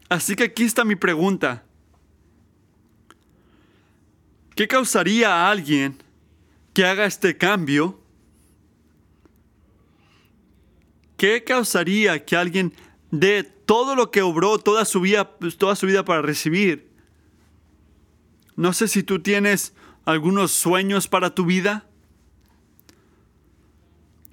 Así 0.10 0.36
que 0.36 0.46
aquí 0.46 0.64
está 0.64 0.84
mi 0.84 0.96
pregunta. 0.96 1.64
¿Qué 4.56 4.68
causaría 4.68 5.34
a 5.34 5.52
alguien 5.52 5.98
que 6.74 6.86
haga 6.86 7.06
este 7.06 7.38
cambio? 7.38 8.00
¿Qué 11.18 11.44
causaría 11.44 12.26
que 12.26 12.36
alguien 12.36 12.74
dé 13.12 13.44
todo 13.72 13.96
lo 13.96 14.12
que 14.12 14.22
obró 14.22 14.60
toda 14.60 14.84
su 14.84 15.00
vida, 15.00 15.38
toda 15.58 15.78
su 15.78 15.88
vida 15.88 16.04
para 16.04 16.22
recibir? 16.22 16.90
No 18.58 18.74
sé 18.74 18.90
si 18.90 19.02
tú 19.02 19.22
tienes 19.22 19.74
algunos 20.04 20.52
sueños 20.52 21.08
para 21.08 21.34
tu 21.34 21.46
vida, 21.46 21.88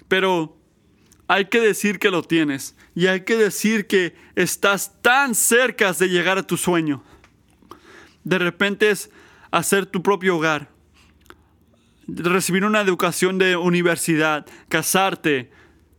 pero 0.09 0.57
hay 1.29 1.45
que 1.45 1.61
decir 1.61 1.99
que 1.99 2.11
lo 2.11 2.21
tienes 2.21 2.75
y 2.95 3.07
hay 3.07 3.21
que 3.21 3.37
decir 3.37 3.87
que 3.87 4.13
estás 4.35 5.01
tan 5.01 5.33
cerca 5.33 5.93
de 5.93 6.09
llegar 6.09 6.37
a 6.37 6.43
tu 6.43 6.57
sueño. 6.57 7.01
De 8.25 8.39
repente 8.39 8.91
es 8.91 9.09
hacer 9.51 9.85
tu 9.85 10.03
propio 10.03 10.35
hogar, 10.35 10.69
recibir 12.09 12.65
una 12.65 12.81
educación 12.81 13.37
de 13.37 13.55
universidad, 13.55 14.45
casarte. 14.67 15.49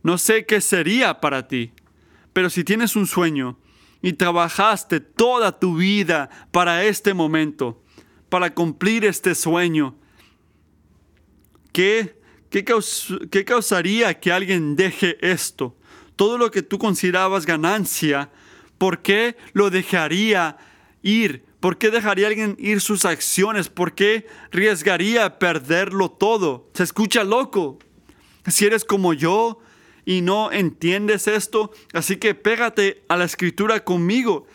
No 0.03 0.19
sé 0.19 0.45
qué 0.45 0.61
sería 0.61 1.19
para 1.19 1.47
ti, 1.47 1.73
pero 2.33 2.49
si 2.49 2.63
tienes 2.63 2.95
un 2.95 3.07
sueño 3.07 3.57
y 4.01 4.13
trabajaste 4.13 4.99
toda 4.99 5.59
tu 5.59 5.75
vida 5.77 6.29
para 6.51 6.83
este 6.85 7.13
momento, 7.13 7.83
para 8.29 8.53
cumplir 8.53 9.05
este 9.05 9.35
sueño, 9.35 9.95
¿qué, 11.71 12.19
qué, 12.49 12.65
qué 13.29 13.45
causaría 13.45 14.19
que 14.19 14.31
alguien 14.31 14.75
deje 14.75 15.17
esto? 15.21 15.77
Todo 16.15 16.37
lo 16.37 16.51
que 16.51 16.61
tú 16.61 16.79
considerabas 16.79 17.45
ganancia, 17.45 18.29
¿por 18.77 19.01
qué 19.01 19.37
lo 19.53 19.69
dejaría 19.69 20.57
ir 21.01 21.51
¿Por 21.61 21.77
qué 21.77 21.91
dejaría 21.91 22.27
alguien 22.27 22.57
ir 22.59 22.81
sus 22.81 23.05
acciones? 23.05 23.69
¿Por 23.69 23.93
qué 23.93 24.25
arriesgaría 24.51 25.37
perderlo 25.37 26.09
todo? 26.09 26.71
Se 26.73 26.81
escucha 26.81 27.23
loco. 27.23 27.77
Si 28.47 28.65
eres 28.65 28.83
como 28.83 29.13
yo 29.13 29.59
y 30.05 30.21
no 30.21 30.51
entiendes 30.51 31.27
esto, 31.27 31.71
así 31.93 32.17
que 32.17 32.35
pégate 32.35 33.03
a 33.07 33.17
la 33.17 33.25
escritura 33.25 33.83
conmigo. 33.83 34.47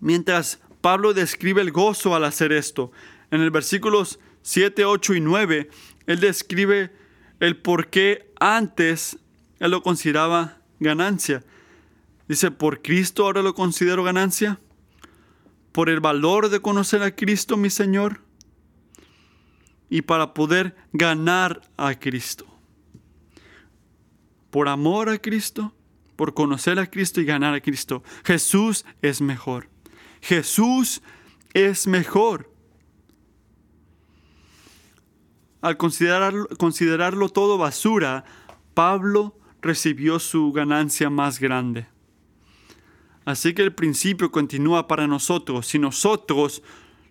Mientras 0.00 0.60
Pablo 0.80 1.12
describe 1.12 1.60
el 1.60 1.72
gozo 1.72 2.14
al 2.14 2.24
hacer 2.24 2.52
esto, 2.52 2.92
en 3.30 3.40
el 3.40 3.50
versículos 3.50 4.18
7, 4.42 4.84
8 4.84 5.14
y 5.14 5.20
9, 5.20 5.70
él 6.06 6.20
describe 6.20 6.92
el 7.40 7.56
por 7.56 7.88
qué 7.88 8.32
antes 8.40 9.18
él 9.58 9.70
lo 9.70 9.82
consideraba 9.82 10.58
ganancia. 10.78 11.44
Dice, 12.28 12.50
¿por 12.50 12.80
Cristo 12.80 13.24
ahora 13.24 13.42
lo 13.42 13.54
considero 13.54 14.02
ganancia? 14.02 14.58
por 15.72 15.88
el 15.88 16.00
valor 16.00 16.48
de 16.48 16.60
conocer 16.60 17.02
a 17.02 17.14
Cristo, 17.14 17.56
mi 17.56 17.70
Señor, 17.70 18.22
y 19.88 20.02
para 20.02 20.34
poder 20.34 20.76
ganar 20.92 21.62
a 21.76 21.94
Cristo. 21.94 22.46
Por 24.50 24.68
amor 24.68 25.08
a 25.08 25.18
Cristo, 25.18 25.74
por 26.16 26.34
conocer 26.34 26.78
a 26.78 26.90
Cristo 26.90 27.20
y 27.20 27.24
ganar 27.24 27.54
a 27.54 27.60
Cristo. 27.60 28.02
Jesús 28.24 28.84
es 29.00 29.20
mejor. 29.20 29.68
Jesús 30.20 31.02
es 31.54 31.86
mejor. 31.86 32.52
Al 35.60 35.76
considerarlo, 35.76 36.48
considerarlo 36.58 37.28
todo 37.28 37.58
basura, 37.58 38.24
Pablo 38.74 39.38
recibió 39.60 40.18
su 40.18 40.52
ganancia 40.52 41.10
más 41.10 41.38
grande. 41.38 41.86
Así 43.24 43.54
que 43.54 43.62
el 43.62 43.74
principio 43.74 44.30
continúa 44.30 44.88
para 44.88 45.06
nosotros. 45.06 45.66
Si 45.66 45.78
nosotros 45.78 46.62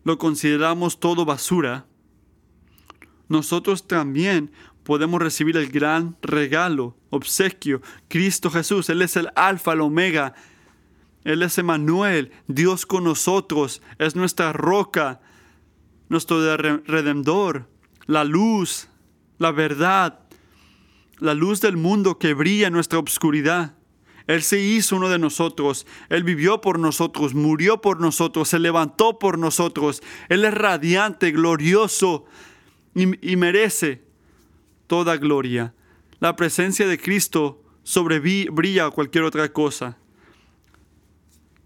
lo 0.03 0.17
consideramos 0.17 0.99
todo 0.99 1.25
basura, 1.25 1.85
nosotros 3.27 3.87
también 3.87 4.51
podemos 4.89 5.21
recibir 5.21 5.55
el 5.55 5.69
gran 5.69 6.17
regalo, 6.23 6.97
obsequio, 7.11 7.79
Cristo 8.07 8.49
Jesús. 8.49 8.89
Él 8.89 9.03
es 9.03 9.17
el 9.17 9.29
alfa, 9.35 9.73
el 9.73 9.81
omega. 9.81 10.33
Él 11.23 11.43
es 11.43 11.59
Emanuel, 11.59 12.31
Dios 12.47 12.87
con 12.87 13.03
nosotros. 13.03 13.83
Es 13.99 14.15
nuestra 14.15 14.51
roca, 14.51 15.21
nuestro 16.07 16.57
redentor, 16.57 17.69
la 18.07 18.23
luz, 18.23 18.89
la 19.37 19.51
verdad, 19.51 20.21
la 21.19 21.35
luz 21.35 21.61
del 21.61 21.77
mundo 21.77 22.17
que 22.17 22.33
brilla 22.33 22.65
en 22.65 22.73
nuestra 22.73 22.97
obscuridad. 22.97 23.75
Él 24.25 24.41
se 24.41 24.59
hizo 24.59 24.95
uno 24.95 25.07
de 25.09 25.19
nosotros. 25.19 25.85
Él 26.09 26.23
vivió 26.23 26.61
por 26.61 26.79
nosotros, 26.79 27.35
murió 27.35 27.79
por 27.79 28.01
nosotros, 28.01 28.49
se 28.49 28.57
levantó 28.57 29.19
por 29.19 29.37
nosotros. 29.37 30.01
Él 30.29 30.45
es 30.45 30.53
radiante, 30.55 31.29
glorioso 31.29 32.25
y, 32.95 33.35
merece 33.35 34.08
toda 34.89 35.17
gloria. 35.17 35.73
La 36.19 36.35
presencia 36.35 36.87
de 36.87 36.97
Cristo 36.97 37.63
sobrebrilla 37.83 38.87
a 38.87 38.91
cualquier 38.91 39.23
otra 39.23 39.47
cosa. 39.53 39.97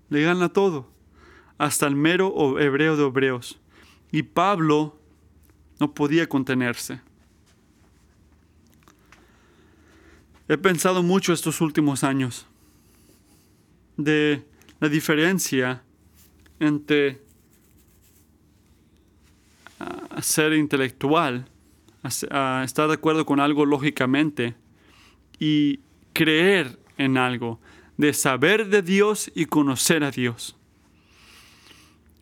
Le 0.09 0.21
gana 0.21 0.49
todo, 0.49 0.91
hasta 1.57 1.87
el 1.87 1.95
mero 1.95 2.59
hebreo 2.59 2.97
de 2.97 3.05
hebreos. 3.05 3.59
Y 4.11 4.23
Pablo 4.23 4.99
no 5.79 5.93
podía 5.93 6.27
contenerse. 6.27 7.01
He 10.49 10.57
pensado 10.57 11.01
mucho 11.01 11.31
estos 11.31 11.61
últimos 11.61 12.03
años 12.03 12.45
de 13.95 14.45
la 14.81 14.89
diferencia 14.89 15.81
entre 16.59 17.21
a 19.79 20.21
ser 20.21 20.53
intelectual, 20.53 21.47
a, 22.03 22.59
a 22.59 22.63
estar 22.63 22.87
de 22.87 22.95
acuerdo 22.95 23.25
con 23.25 23.39
algo 23.39 23.65
lógicamente 23.65 24.55
y 25.39 25.79
creer 26.13 26.79
en 26.97 27.17
algo, 27.17 27.59
de 27.97 28.13
saber 28.13 28.67
de 28.67 28.81
Dios 28.81 29.31
y 29.35 29.45
conocer 29.45 30.03
a 30.03 30.11
Dios. 30.11 30.55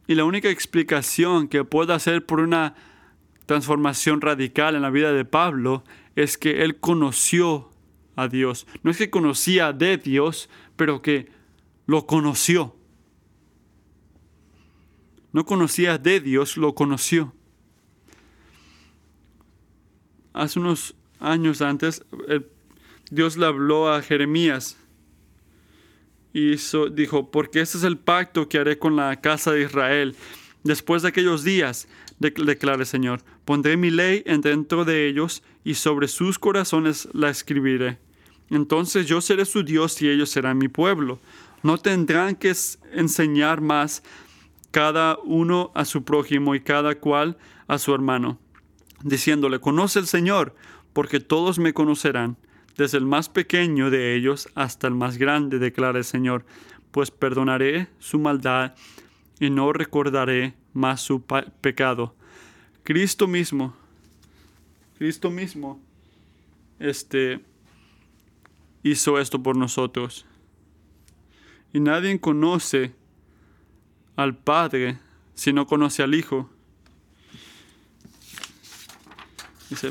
Y 0.08 0.15
la 0.15 0.26
única 0.26 0.50
explicación 0.50 1.48
que 1.48 1.63
puedo 1.63 1.94
hacer 1.94 2.26
por 2.26 2.39
una 2.39 2.76
transformación 3.46 4.22
radical 4.22 4.76
en 4.76 4.82
la 4.82 4.89
vida 4.89 5.13
de 5.13 5.26
Pablo 5.26 5.84
es 6.15 6.38
que 6.38 6.63
él 6.63 6.80
conoció 6.80 7.70
a 8.15 8.28
Dios. 8.28 8.67
No 8.84 8.91
es 8.91 8.98
que 8.98 9.10
conocía 9.10 9.74
de 9.74 9.98
Dios, 9.98 10.50
pero 10.76 11.02
que 11.02 11.30
lo 11.86 12.06
conoció. 12.06 12.76
No 15.32 15.46
conocía 15.46 15.98
de 15.98 16.20
Dios, 16.20 16.58
lo 16.58 16.76
conoció. 16.76 17.34
Hace 20.34 20.60
unos 20.60 20.96
años 21.20 21.62
antes, 21.62 22.04
Dios 23.10 23.38
le 23.38 23.46
habló 23.46 23.91
a 23.91 24.02
Jeremías 24.02 24.78
y 26.34 26.56
dijo, 26.94 27.30
porque 27.30 27.62
este 27.62 27.78
es 27.78 27.84
el 27.84 27.98
pacto 27.98 28.48
que 28.48 28.58
haré 28.58 28.78
con 28.78 28.96
la 28.96 29.20
casa 29.20 29.52
de 29.52 29.63
Israel. 29.63 30.15
Después 30.63 31.02
de 31.02 31.10
aquellos 31.10 31.44
días, 31.44 31.88
declara 32.20 32.80
el 32.80 32.86
Señor, 32.86 33.22
pondré 33.46 33.78
mi 33.78 33.89
ley 33.89 34.24
dentro 34.26 34.86
de 34.86 35.08
ellos 35.08 35.44
y 35.63 35.74
sobre 35.74 36.08
sus 36.08 36.39
corazones 36.39 37.10
la 37.13 37.30
escribiré. 37.30 37.98
Entonces 38.50 39.08
yo 39.08 39.22
seré 39.22 39.46
su 39.46 39.63
Dios 39.63 40.02
y 40.02 40.10
ellos 40.10 40.30
serán 40.30 40.58
mi 40.58 40.67
pueblo. 40.67 41.20
No 41.63 41.78
tendrán 41.78 42.36
que 42.36 42.54
enseñar 42.94 43.62
más 43.62 44.04
cada 44.72 45.17
uno 45.24 45.72
a 45.74 45.84
su 45.86 46.04
prójimo 46.04 46.56
y 46.56 46.62
cada 46.62 46.96
cual 46.96 47.38
a 47.67 47.78
su 47.78 47.94
hermano, 47.94 48.39
diciéndole, 49.04 49.60
conoce 49.60 50.00
el 50.00 50.08
Señor, 50.08 50.56
porque 50.94 51.20
todos 51.20 51.60
me 51.60 51.74
conocerán 51.74 52.38
desde 52.78 52.98
el 52.98 53.06
más 53.06 53.30
pequeño 53.30 53.90
de 53.90 54.16
ellos 54.16 54.50
hasta 54.56 54.88
el 54.88 54.96
más 54.96 55.18
grande, 55.18 55.60
declara 55.60 55.98
el 55.98 56.04
Señor, 56.06 56.46
pues 56.92 57.12
perdonaré 57.12 57.88
su 58.00 58.20
maldad 58.20 58.76
y 59.40 59.50
no 59.50 59.74
recordaré 59.74 60.56
más 60.74 61.02
su 61.02 61.22
pecado. 61.22 62.16
Cristo 62.84 63.28
mismo, 63.28 63.76
Cristo 64.98 65.30
mismo, 65.30 65.80
este, 66.80 67.40
hizo 68.84 69.20
esto 69.20 69.42
por 69.42 69.56
nosotros. 69.56 70.26
Y 71.74 71.80
nadie 71.80 72.20
conoce 72.20 72.94
al 74.16 74.36
Padre 74.38 75.00
si 75.34 75.54
no 75.54 75.68
conoce 75.68 76.04
al 76.04 76.14
Hijo. 76.14 76.50
Dice, 79.72 79.90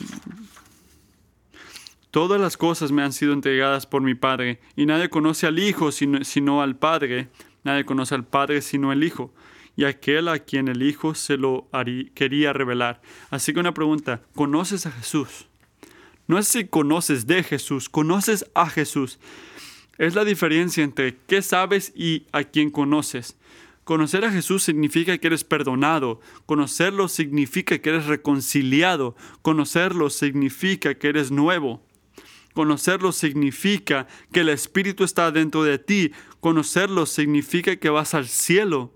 Todas 2.11 2.39
las 2.39 2.59
cosas 2.59 2.93
me 2.93 3.03
han 3.03 3.15
sido 3.15 3.33
entregadas 3.33 3.87
por 3.87 4.03
mi 4.03 4.15
Padre, 4.15 4.61
y 4.77 4.85
nadie 4.85 5.09
conoce 5.09 5.47
al 5.47 5.59
Hijo 5.59 5.91
sino, 5.91 6.61
al 6.61 6.77
Padre, 6.77 7.29
nadie 7.65 7.87
conoce 7.87 8.15
al 8.15 8.25
Padre 8.25 8.61
sino 8.61 8.93
el 8.93 9.03
Hijo, 9.03 9.33
y 9.77 9.85
aquel 9.85 10.29
a 10.29 10.39
quien 10.39 10.69
el 10.69 10.83
Hijo 10.83 11.15
se 11.15 11.39
lo 11.39 11.67
quería 12.15 12.53
revelar. 12.53 13.01
Así 13.31 13.55
que 13.55 13.61
una 13.61 13.73
pregunta, 13.73 14.21
¿conoces 14.35 14.85
a 14.85 14.93
Jesús? 14.93 15.47
No 16.27 16.37
es 16.37 16.47
si 16.47 16.67
conoces 16.67 17.27
de 17.27 17.43
Jesús, 17.43 17.89
conoces 17.89 18.45
a 18.55 18.69
Jesús. 18.69 19.19
Es 19.97 20.15
la 20.15 20.27
diferencia 20.27 20.85
entre 20.85 21.17
qué 21.27 21.41
sabes 21.41 21.91
y 21.97 22.27
a 22.33 22.45
quién 22.45 22.71
conoces. 22.71 23.35
Conocer 23.91 24.25
a 24.25 24.31
Jesús 24.31 24.63
significa 24.63 25.19
que 25.19 25.27
eres 25.27 25.43
perdonado. 25.43 26.21
Conocerlo 26.47 27.09
significa 27.09 27.77
que 27.81 27.89
eres 27.89 28.07
reconciliado. 28.07 29.17
Conocerlo 29.43 30.11
significa 30.11 30.95
que 30.95 31.09
eres 31.09 31.33
nuevo. 31.33 31.85
Conocerlo 32.55 33.11
significa 33.11 34.07
que 34.31 34.43
el 34.43 34.49
Espíritu 34.49 35.03
está 35.03 35.33
dentro 35.33 35.65
de 35.65 35.81
ti. 35.81 36.13
Conocerlo 36.39 37.05
significa 37.05 37.75
que 37.75 37.91
vas 37.91 38.15
al 38.15 38.29
cielo. 38.29 38.95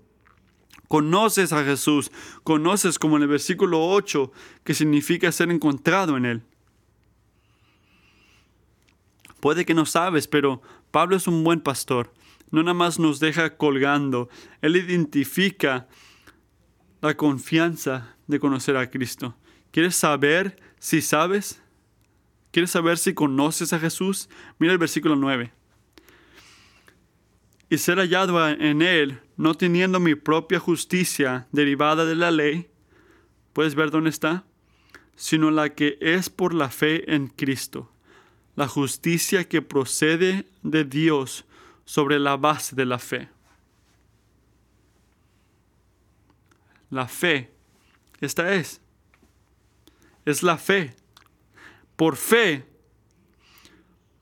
Conoces 0.87 1.51
a 1.51 1.65
Jesús. 1.65 2.09
Conoces 2.45 2.97
como 2.97 3.17
en 3.17 3.23
el 3.23 3.27
versículo 3.27 3.85
8 3.85 4.31
que 4.63 4.73
significa 4.73 5.29
ser 5.33 5.51
encontrado 5.51 6.15
en 6.15 6.25
Él. 6.25 6.41
Puede 9.41 9.65
que 9.65 9.73
no 9.73 9.85
sabes, 9.85 10.29
pero 10.29 10.61
Pablo 10.91 11.17
es 11.17 11.27
un 11.27 11.43
buen 11.43 11.59
pastor. 11.59 12.13
No 12.51 12.63
nada 12.63 12.73
más 12.73 12.99
nos 12.99 13.19
deja 13.19 13.57
colgando. 13.57 14.29
Él 14.61 14.75
identifica 14.75 15.87
la 17.01 17.15
confianza 17.15 18.15
de 18.27 18.39
conocer 18.39 18.77
a 18.77 18.89
Cristo. 18.89 19.35
¿Quieres 19.71 19.95
saber 19.95 20.57
si 20.79 21.01
sabes? 21.01 21.61
¿Quieres 22.51 22.71
saber 22.71 22.97
si 22.97 23.13
conoces 23.13 23.73
a 23.73 23.79
Jesús? 23.79 24.29
Mira 24.59 24.73
el 24.73 24.79
versículo 24.79 25.15
9. 25.15 25.51
Y 27.69 27.77
ser 27.77 27.97
hallado 27.97 28.47
en 28.47 28.81
Él, 28.81 29.19
no 29.37 29.55
teniendo 29.55 29.99
mi 29.99 30.15
propia 30.15 30.59
justicia 30.59 31.47
derivada 31.51 32.05
de 32.05 32.15
la 32.15 32.31
ley, 32.31 32.69
¿puedes 33.53 33.75
ver 33.75 33.91
dónde 33.91 34.09
está? 34.09 34.45
Sino 35.15 35.51
la 35.51 35.75
que 35.75 35.97
es 35.99 36.29
por 36.29 36.53
la 36.53 36.69
fe 36.69 37.13
en 37.13 37.27
Cristo, 37.27 37.91
la 38.55 38.67
justicia 38.67 39.49
que 39.49 39.61
procede 39.61 40.47
de 40.63 40.85
Dios 40.85 41.45
sobre 41.85 42.19
la 42.19 42.35
base 42.35 42.75
de 42.75 42.85
la 42.85 42.99
fe. 42.99 43.29
La 46.89 47.07
fe, 47.07 47.51
esta 48.21 48.53
es, 48.53 48.81
es 50.25 50.43
la 50.43 50.57
fe 50.57 50.95
por 51.95 52.17
fe, 52.17 52.65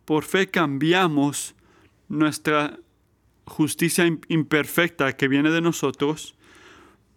por 0.05 0.23
fe 0.23 0.49
cambiamos 0.49 1.55
nuestra 2.07 2.77
justicia 3.45 4.05
imperfecta 4.27 5.13
que 5.13 5.27
viene 5.27 5.49
de 5.49 5.61
nosotros 5.61 6.35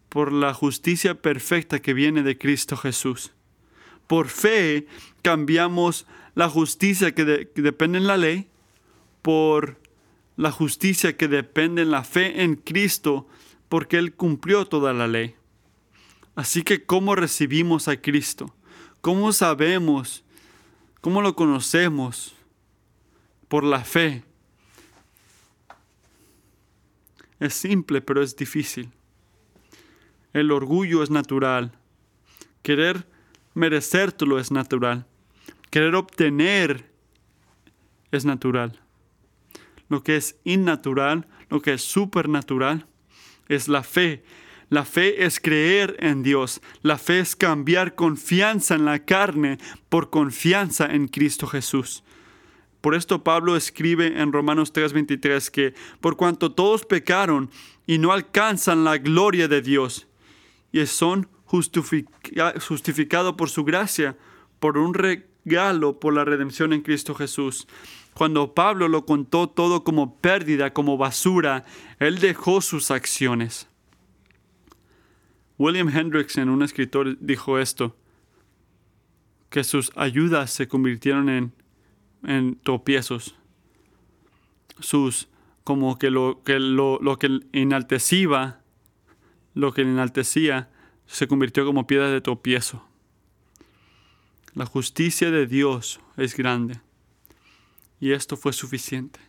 por 0.08 0.32
la 0.32 0.54
justicia 0.54 1.20
perfecta 1.20 1.80
que 1.80 1.92
viene 1.92 2.22
de 2.22 2.38
Cristo 2.38 2.76
Jesús. 2.76 3.32
Por 4.06 4.28
fe 4.28 4.86
cambiamos 5.22 6.06
la 6.34 6.48
justicia 6.48 7.14
que, 7.14 7.24
depende 7.54 7.98
en 7.98 8.06
la 8.06 8.16
ley 8.16 8.48
por 9.20 9.78
la 10.36 10.52
justicia 10.52 11.16
que 11.16 11.28
depende 11.28 11.82
en 11.82 11.90
la 11.90 12.04
fe 12.04 12.42
en 12.42 12.56
Cristo 12.56 13.26
porque 13.68 13.98
Él 13.98 14.14
cumplió 14.14 14.66
toda 14.66 14.92
la 14.92 15.08
ley. 15.08 15.34
Así 16.34 16.62
que, 16.62 16.84
¿cómo 16.84 17.14
recibimos 17.14 17.88
a 17.88 18.00
Cristo? 18.00 18.54
¿Cómo 19.00 19.32
sabemos 19.32 20.24
¿Cómo 21.06 21.22
lo 21.22 21.36
conocemos? 21.36 22.34
Por 23.46 23.62
la 23.62 23.84
fe. 23.84 24.24
Es 27.38 27.54
simple, 27.54 28.00
pero 28.00 28.24
es 28.24 28.34
difícil. 28.34 28.90
El 30.32 30.50
orgullo 30.50 31.04
es 31.04 31.10
natural. 31.10 31.78
Querer 32.62 33.06
merecértelo 33.54 34.40
es 34.40 34.50
natural. 34.50 35.06
Querer 35.70 35.94
obtener 35.94 36.90
es 38.10 38.24
natural. 38.24 38.80
Lo 39.88 40.02
que 40.02 40.16
es 40.16 40.36
innatural, 40.44 41.26
lo 41.48 41.62
que 41.62 41.74
es 41.74 41.82
supernatural, 41.82 42.86
es 43.48 43.68
la 43.68 43.82
fe 43.82 44.22
la 44.68 44.84
fe 44.84 45.24
es 45.24 45.38
creer 45.38 45.96
en 46.00 46.22
Dios. 46.24 46.60
La 46.82 46.98
fe 46.98 47.20
es 47.20 47.36
cambiar 47.36 47.94
confianza 47.94 48.74
en 48.74 48.84
la 48.84 49.04
carne 49.04 49.58
por 49.88 50.10
confianza 50.10 50.86
en 50.86 51.06
Cristo 51.06 51.46
Jesús. 51.46 52.02
Por 52.80 52.94
esto 52.94 53.22
Pablo 53.22 53.56
escribe 53.56 54.20
en 54.20 54.32
Romanos 54.32 54.72
3:23 54.72 55.50
que 55.50 55.74
por 56.00 56.16
cuanto 56.16 56.52
todos 56.52 56.84
pecaron 56.84 57.50
y 57.86 57.98
no 57.98 58.12
alcanzan 58.12 58.84
la 58.84 58.98
gloria 58.98 59.46
de 59.48 59.62
Dios 59.62 60.08
y 60.72 60.84
son 60.86 61.28
justificados 61.44 63.34
por 63.36 63.48
su 63.48 63.64
gracia, 63.64 64.16
por 64.58 64.78
un 64.78 64.94
regalo, 64.94 66.00
por 66.00 66.12
la 66.12 66.24
redención 66.24 66.72
en 66.72 66.82
Cristo 66.82 67.14
Jesús. 67.14 67.68
Cuando 68.16 68.54
Pablo 68.54 68.88
lo 68.88 69.04
contó 69.04 69.46
todo 69.46 69.84
como 69.84 70.16
pérdida, 70.16 70.72
como 70.72 70.96
basura, 70.96 71.66
él 71.98 72.18
dejó 72.18 72.62
sus 72.62 72.90
acciones. 72.90 73.68
William 75.58 75.90
Hendrickson, 75.94 76.48
un 76.48 76.62
escritor, 76.62 77.18
dijo 77.20 77.58
esto, 77.58 77.94
que 79.50 79.64
sus 79.64 79.92
ayudas 79.96 80.50
se 80.50 80.66
convirtieron 80.66 81.28
en, 81.28 81.52
en 82.22 82.58
tropiezos. 82.60 83.36
Sus, 84.80 85.28
como 85.62 85.98
que 85.98 86.08
lo 86.08 86.40
que, 86.42 86.58
lo, 86.58 86.98
lo 87.02 87.18
que 87.18 87.40
enaltecía, 87.52 88.62
lo 89.52 89.74
que 89.74 89.82
enaltecía, 89.82 90.70
se 91.04 91.28
convirtió 91.28 91.66
como 91.66 91.86
piedra 91.86 92.08
de 92.08 92.22
tropiezo. 92.22 92.82
La 94.54 94.64
justicia 94.64 95.30
de 95.30 95.46
Dios 95.46 96.00
es 96.16 96.34
grande. 96.34 96.85
Y 98.00 98.12
esto 98.12 98.36
fue 98.36 98.52
suficiente. 98.52 99.20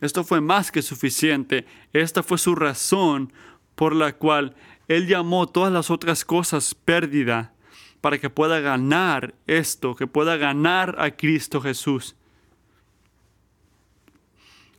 Esto 0.00 0.24
fue 0.24 0.40
más 0.40 0.70
que 0.70 0.82
suficiente. 0.82 1.66
Esta 1.92 2.22
fue 2.22 2.38
su 2.38 2.54
razón 2.54 3.32
por 3.74 3.94
la 3.94 4.16
cual 4.16 4.54
Él 4.86 5.06
llamó 5.06 5.48
todas 5.48 5.72
las 5.72 5.90
otras 5.90 6.24
cosas 6.24 6.74
pérdida 6.74 7.52
para 8.00 8.18
que 8.18 8.30
pueda 8.30 8.60
ganar 8.60 9.34
esto, 9.46 9.96
que 9.96 10.06
pueda 10.06 10.36
ganar 10.36 10.96
a 10.98 11.10
Cristo 11.10 11.60
Jesús. 11.60 12.14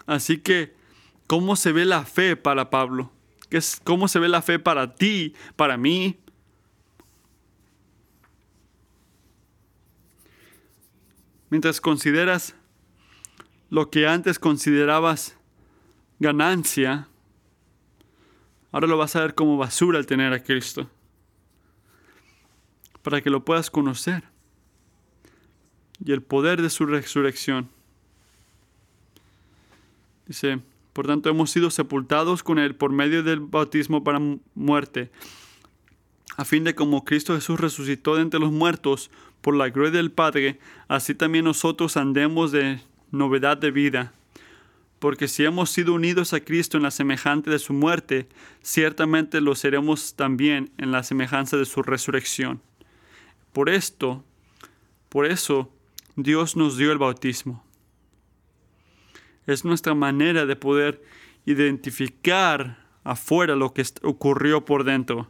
Así 0.06 0.38
que, 0.38 0.74
¿cómo 1.28 1.56
se 1.56 1.72
ve 1.72 1.86
la 1.86 2.06
fe 2.06 2.36
para 2.36 2.70
Pablo? 2.70 3.12
¿Cómo 3.84 4.08
se 4.08 4.20
ve 4.20 4.30
la 4.30 4.42
fe 4.42 4.60
para 4.60 4.96
ti, 4.96 5.34
para 5.56 5.78
mí? 5.78 6.18
Mientras 11.50 11.82
consideras 11.82 12.56
lo 13.70 13.90
que 13.90 14.08
antes 14.08 14.40
considerabas 14.40 15.38
ganancia, 16.20 17.08
ahora 18.72 18.88
lo 18.88 18.98
vas 18.98 19.16
a 19.16 19.22
ver 19.22 19.36
como 19.36 19.58
basura 19.58 19.98
al 19.98 20.06
tener 20.06 20.34
a 20.34 20.44
Cristo. 20.44 20.90
Para 23.02 23.22
que 23.22 23.30
lo 23.30 23.46
puedas 23.46 23.70
conocer. 23.70 24.24
Y 26.04 26.12
el 26.12 26.22
poder 26.22 26.62
de 26.62 26.70
su 26.70 26.86
resurrección. 26.86 27.70
Dice, 30.26 30.60
por 30.94 31.08
tanto 31.08 31.30
hemos 31.30 31.50
sido 31.50 31.72
sepultados 31.72 32.44
con 32.44 32.60
Él 32.60 32.76
por 32.76 32.92
medio 32.92 33.24
del 33.24 33.40
bautismo 33.40 34.04
para 34.04 34.20
muerte, 34.54 35.12
a 36.38 36.46
fin 36.46 36.64
de 36.64 36.76
como 36.76 37.04
Cristo 37.04 37.36
Jesús 37.36 37.60
resucitó 37.60 38.16
de 38.16 38.22
entre 38.22 38.40
los 38.40 38.52
muertos 38.52 39.10
por 39.42 39.56
la 39.56 39.70
gloria 39.70 39.92
del 39.92 40.12
Padre, 40.12 40.60
así 40.88 41.16
también 41.16 41.46
nosotros 41.46 41.98
andemos 41.98 42.52
de 42.52 42.80
novedad 43.12 43.58
de 43.58 43.72
vida. 43.72 44.13
Porque 45.00 45.28
si 45.28 45.45
hemos 45.45 45.69
sido 45.69 45.93
unidos 45.93 46.34
a 46.34 46.41
Cristo 46.41 46.78
en 46.78 46.84
la 46.84 46.91
semejanza 46.91 47.50
de 47.50 47.60
su 47.60 47.74
muerte, 47.74 48.28
ciertamente 48.62 49.39
lo 49.39 49.56
seremos 49.56 50.15
también 50.15 50.72
en 50.78 50.91
la 50.91 51.04
semejanza 51.04 51.56
de 51.56 51.65
su 51.65 51.82
resurrección. 51.82 52.62
Por 53.54 53.69
esto, 53.69 54.24
por 55.08 55.26
eso, 55.26 55.72
Dios 56.15 56.56
nos 56.56 56.78
dio 56.78 56.91
el 56.91 56.98
bautismo. 56.98 57.63
Es 59.48 59.63
nuestra 59.63 59.95
manera 59.95 60.45
de 60.45 60.56
poder 60.56 61.02
identificar 61.45 62.86
afuera 63.04 63.56
lo 63.56 63.74
que 63.74 63.84
ocurrió 64.04 64.65
por 64.65 64.84
dentro. 64.84 65.28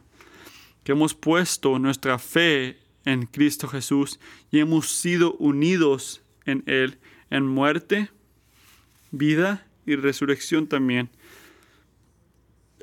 Que 0.84 0.92
hemos 0.92 1.14
puesto 1.14 1.78
nuestra 1.78 2.18
fe 2.18 2.78
en 3.04 3.26
Cristo 3.26 3.68
Jesús 3.68 4.18
y 4.50 4.58
hemos 4.58 4.90
sido 4.90 5.34
unidos 5.34 6.22
en 6.44 6.62
Él 6.66 6.98
en 7.30 7.46
muerte, 7.46 8.10
vida 9.10 9.66
y 9.86 9.96
resurrección 9.96 10.66
también. 10.66 11.10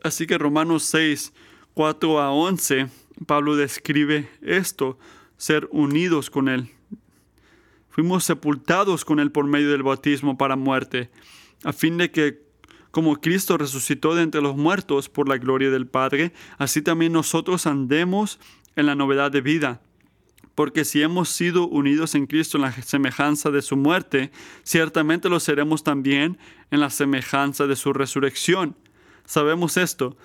Así 0.03 0.25
que 0.25 0.38
Romanos 0.38 0.83
6, 0.83 1.33
4 1.73 2.19
a 2.19 2.31
11, 2.31 2.88
Pablo 3.25 3.55
describe 3.55 4.29
esto, 4.41 4.97
ser 5.38 5.67
unidos 5.71 6.29
con 6.29 6.49
Él. 6.49 6.71
Fuimos 7.89 8.23
sepultados 8.23 9.05
con 9.05 9.19
Él 9.19 9.31
por 9.31 9.45
medio 9.45 9.71
del 9.71 9.83
bautismo 9.83 10.38
para 10.38 10.55
muerte, 10.55 11.10
a 11.63 11.73
fin 11.73 11.97
de 11.97 12.12
que 12.12 12.47
como 12.91 13.19
Cristo 13.19 13.57
resucitó 13.57 14.15
de 14.15 14.23
entre 14.23 14.41
los 14.41 14.55
muertos 14.55 15.10
por 15.10 15.27
la 15.27 15.38
gloria 15.38 15.69
del 15.69 15.88
Padre, 15.88 16.33
así 16.57 16.81
también 16.81 17.13
nosotros 17.13 17.67
andemos 17.67 18.39
en 18.75 18.86
la 18.86 18.95
novedad 18.95 19.31
de 19.31 19.41
vida 19.41 19.81
porque 20.58 20.86
si 20.86 21.04
hemos 21.04 21.30
sido 21.30 21.67
unidos 21.67 22.15
en 22.15 22.26
Cristo 22.26 22.58
en 22.58 22.63
la 22.63 22.72
semejanza 22.72 23.52
de 23.52 23.62
su 23.62 23.78
muerte, 23.78 24.32
ciertamente 24.63 25.30
lo 25.30 25.39
seremos 25.39 25.84
también 25.84 26.39
en 26.72 26.80
la 26.80 26.89
semejanza 26.89 27.67
de 27.67 27.76
su 27.76 27.93
resurrección. 27.93 28.76
Sabemos 29.24 29.78
esto, 29.78 30.17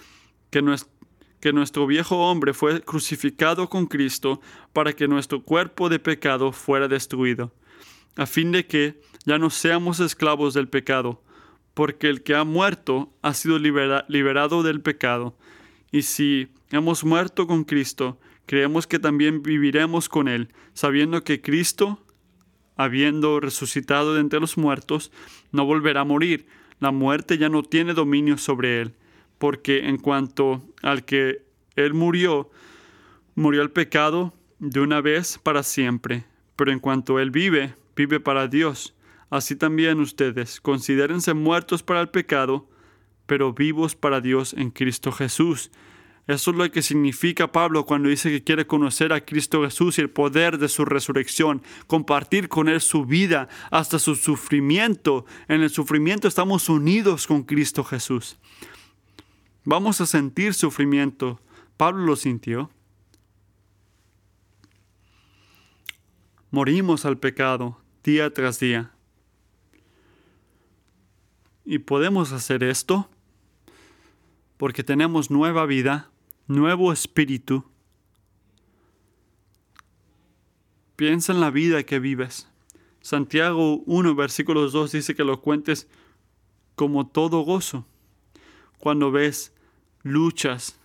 que 0.49 0.62
nuestro, 0.62 1.87
viejo 1.87 2.31
hombre 2.31 2.55
fue 2.55 2.81
crucificado 2.81 3.68
con 3.68 3.85
Cristo 3.85 4.40
para 4.73 4.95
que 4.95 5.07
nuestro 5.07 5.42
cuerpo 5.42 5.90
de 5.90 5.99
pecado 5.99 6.51
fuera 6.51 6.88
destruido, 6.88 7.53
a 8.16 8.25
fin 8.25 8.53
de 8.53 8.66
que 8.66 9.03
ya 9.27 9.37
no 9.37 9.51
seamos 9.51 10.01
esclavos 10.01 10.55
del 10.55 10.66
pecado, 10.66 11.23
porque 11.75 12.09
el 12.09 12.23
que 12.23 12.35
ha 12.35 12.45
muerto 12.45 13.12
ha 13.21 13.35
sido 13.35 13.59
liberado 13.59 14.62
del 14.62 14.81
pecado. 14.81 15.37
Y 15.90 16.01
si 16.01 16.49
hemos 16.71 17.05
muerto 17.05 17.47
con 17.47 17.64
Cristo, 17.64 18.18
creemos 18.46 18.87
que 18.87 18.98
también 18.98 19.42
viviremos 19.42 20.09
con 20.09 20.28
Él, 20.28 20.48
sabiendo 20.74 21.24
que 21.24 21.40
Cristo, 21.40 21.98
habiendo 22.76 23.40
resucitado 23.40 24.14
de 24.14 24.20
entre 24.20 24.40
los 24.40 24.57
muertos, 24.57 25.12
no 25.50 25.64
volverá 25.64 26.00
a 26.00 26.05
morir. 26.05 26.46
La 26.81 26.90
muerte 26.90 27.38
ya 27.38 27.48
no 27.48 27.62
tiene 27.62 27.94
dominio 27.94 28.38
sobre 28.38 28.81
Él, 28.81 28.94
porque 29.38 29.88
en 29.88 29.98
cuanto 29.98 30.62
al 30.83 31.05
que 31.05 31.42
Él 31.76 31.94
murió, 31.94 32.50
murió 33.35 33.62
el 33.62 33.70
pecado 33.70 34.35
de 34.59 34.81
una 34.81 35.00
vez 35.00 35.38
para 35.42 35.62
siempre, 35.62 36.24
pero 36.57 36.72
en 36.72 36.81
cuanto 36.81 37.18
Él 37.18 37.31
vive, 37.31 37.74
vive 37.96 38.20
para 38.20 38.48
Dios. 38.48 38.94
Así 39.31 39.57
también 39.57 40.00
ustedes, 40.00 40.61
considérense 40.61 41.35
muertos 41.35 41.83
para 41.83 42.00
el 42.00 42.09
pecado, 42.09 42.68
pero 43.26 43.52
vivos 43.52 43.96
para 43.96 44.20
Dios 44.20 44.52
en 44.52 44.70
Cristo 44.70 45.11
Jesús. 45.11 45.70
Eso 46.28 46.52
es 46.52 46.56
lo 46.56 46.70
que 46.70 46.82
significa 46.82 47.50
Pablo 47.50 47.85
cuando 47.85 48.08
dice 48.08 48.30
que 48.30 48.44
quiere 48.44 48.66
conocer 48.66 49.12
a 49.12 49.24
Cristo 49.24 49.62
Jesús 49.64 49.98
y 49.98 50.02
el 50.02 50.11
poder 50.11 50.58
de 50.58 50.68
su 50.68 50.85
resurrección, 50.85 51.62
compartir 51.88 52.48
con 52.48 52.68
Él 52.68 52.80
su 52.80 53.04
vida 53.04 53.48
hasta 53.72 53.98
su 53.98 54.14
sufrimiento. 54.14 55.26
En 55.48 55.62
el 55.62 55.70
sufrimiento 55.70 56.28
estamos 56.28 56.68
unidos 56.68 57.26
con 57.26 57.42
Cristo 57.42 57.82
Jesús. 57.82 58.38
Vamos 59.64 60.00
a 60.00 60.06
sentir 60.06 60.54
sufrimiento. 60.54 61.40
Pablo 61.76 62.06
lo 62.06 62.14
sintió. 62.14 62.70
Morimos 66.52 67.04
al 67.04 67.18
pecado 67.18 67.80
día 68.04 68.32
tras 68.32 68.61
día. 68.61 68.92
Y 71.64 71.78
podemos 71.78 72.30
hacer 72.30 72.62
esto 72.62 73.08
porque 74.56 74.85
tenemos 74.85 75.28
nueva 75.28 75.66
vida 75.66 76.12
nuevo 76.46 76.92
espíritu. 76.92 77.64
Piensa 80.96 81.33
en 81.33 81.40
la 81.40 81.50
vida 81.50 81.83
que 81.83 81.98
vives. 81.98 82.48
Santiago 83.00 83.83
1, 83.87 84.14
versículos 84.14 84.72
2 84.72 84.92
dice 84.92 85.14
que 85.14 85.24
lo 85.24 85.40
cuentes 85.40 85.88
como 86.76 87.07
todo 87.07 87.40
gozo 87.40 87.85
cuando 88.78 89.11
ves 89.11 89.52
luchas, 90.02 90.78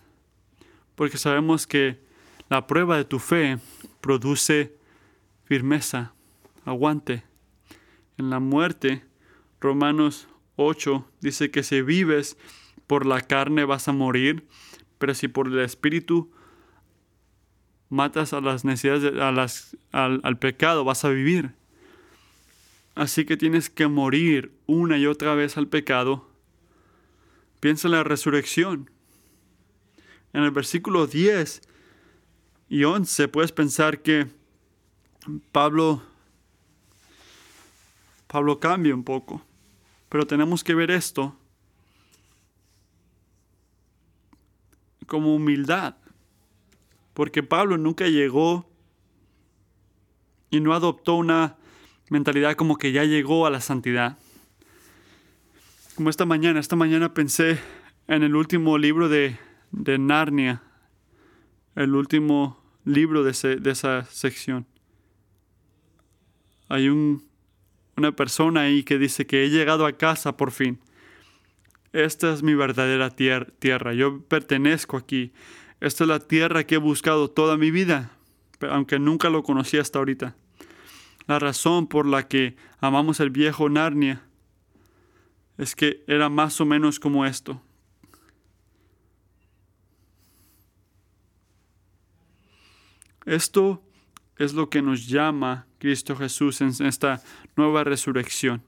porque 0.94 1.18
sabemos 1.18 1.66
que 1.66 2.00
la 2.48 2.66
prueba 2.66 2.96
de 2.96 3.04
tu 3.04 3.18
fe 3.18 3.58
produce 4.00 4.76
firmeza, 5.44 6.12
aguante. 6.64 7.24
En 8.16 8.30
la 8.30 8.40
muerte, 8.40 9.04
Romanos 9.60 10.28
8 10.56 11.04
dice 11.20 11.50
que 11.50 11.62
si 11.62 11.82
vives 11.82 12.36
por 12.86 13.06
la 13.06 13.20
carne 13.20 13.64
vas 13.64 13.88
a 13.88 13.92
morir, 13.92 14.46
pero 14.98 15.14
si 15.14 15.28
por 15.28 15.46
el 15.48 15.58
Espíritu 15.60 16.30
matas 17.88 18.32
a 18.32 18.40
las 18.40 18.64
necesidades, 18.64 19.18
a 19.20 19.32
las, 19.32 19.76
al, 19.92 20.38
pecado, 20.38 20.84
vas 20.84 21.04
a 21.04 21.08
vivir. 21.08 21.54
Así 22.94 23.24
que 23.24 23.36
tienes 23.36 23.70
que 23.70 23.86
morir 23.86 24.52
una 24.66 24.98
y 24.98 25.06
otra 25.06 25.34
vez 25.34 25.56
al 25.56 25.68
pecado. 25.68 26.28
Piensa 27.60 27.88
en 27.88 27.92
la 27.92 28.04
resurrección. 28.04 28.90
En 30.32 30.42
el 30.42 30.50
versículo 30.50 31.06
10 31.06 31.62
y 32.68 32.84
11 32.84 33.28
puedes 33.28 33.52
pensar 33.52 34.02
que 34.02 34.26
Pablo 35.52 36.02
Pablo 38.28 38.60
cambia 38.60 38.94
un 38.94 39.04
poco, 39.04 39.42
pero 40.10 40.26
tenemos 40.26 40.62
que 40.62 40.74
ver 40.74 40.90
esto 40.90 41.34
como 45.08 45.34
humildad. 45.34 45.96
Porque 47.14 47.42
Pablo 47.42 47.76
nunca 47.76 48.06
llegó 48.06 48.70
y 50.50 50.60
no 50.60 50.72
adoptó 50.72 51.16
una 51.16 51.56
mentalidad 52.10 52.54
como 52.54 52.76
que 52.76 52.92
ya 52.92 53.02
llegó 53.02 53.44
a 53.46 53.50
la 53.50 53.60
santidad. 53.60 54.18
Como 55.96 56.10
esta 56.10 56.24
mañana, 56.24 56.60
esta 56.60 56.76
mañana 56.76 57.12
pensé 57.12 57.58
en 58.06 58.22
el 58.22 58.36
último 58.36 58.78
libro 58.78 59.08
de, 59.08 59.36
de 59.72 59.98
Narnia, 59.98 60.62
el 61.74 61.96
último 61.96 62.62
libro 62.84 63.24
de, 63.24 63.30
esa 63.30 64.04
sección. 64.04 64.64
Hay 66.68 66.88
un, 66.88 67.24
una 67.96 68.12
persona 68.12 68.60
ahí 68.60 68.84
que 68.84 68.98
dice 68.98 69.26
que 69.26 69.44
he 69.44 69.50
llegado 69.50 69.86
a 69.86 69.92
casa 69.92 70.36
por 70.36 70.52
fin 70.52 70.78
esta 71.92 72.32
es 72.32 72.42
mi 72.42 72.54
verdadera 72.54 73.10
tierra, 73.10 73.94
yo 73.94 74.22
pertenezco 74.22 74.96
aquí. 74.96 75.32
Esta 75.80 76.04
es 76.04 76.08
la 76.08 76.18
tierra 76.18 76.64
que 76.64 76.74
he 76.74 76.78
buscado 76.78 77.30
toda 77.30 77.56
mi 77.56 77.70
vida, 77.70 78.10
aunque 78.60 78.98
nunca 78.98 79.30
lo 79.30 79.42
conocí 79.42 79.78
hasta 79.78 79.98
ahorita. 79.98 80.36
La 81.26 81.38
razón 81.38 81.86
por 81.86 82.06
la 82.06 82.26
que 82.26 82.56
amamos 82.80 83.20
el 83.20 83.30
viejo 83.30 83.68
Narnia 83.68 84.22
es 85.56 85.74
que 85.74 86.04
era 86.06 86.28
más 86.28 86.60
o 86.60 86.66
menos 86.66 86.98
como 87.00 87.24
esto. 87.26 87.62
Esto 93.24 93.82
es 94.36 94.54
lo 94.54 94.70
que 94.70 94.80
nos 94.80 95.06
llama 95.06 95.66
Cristo 95.78 96.16
Jesús 96.16 96.60
en 96.60 96.72
esta 96.86 97.22
nueva 97.56 97.84
resurrección. 97.84 98.62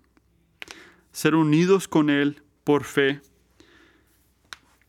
Ser 1.12 1.34
unidos 1.34 1.88
con 1.88 2.10
Él 2.10 2.42
por 2.64 2.84
fe, 2.84 3.20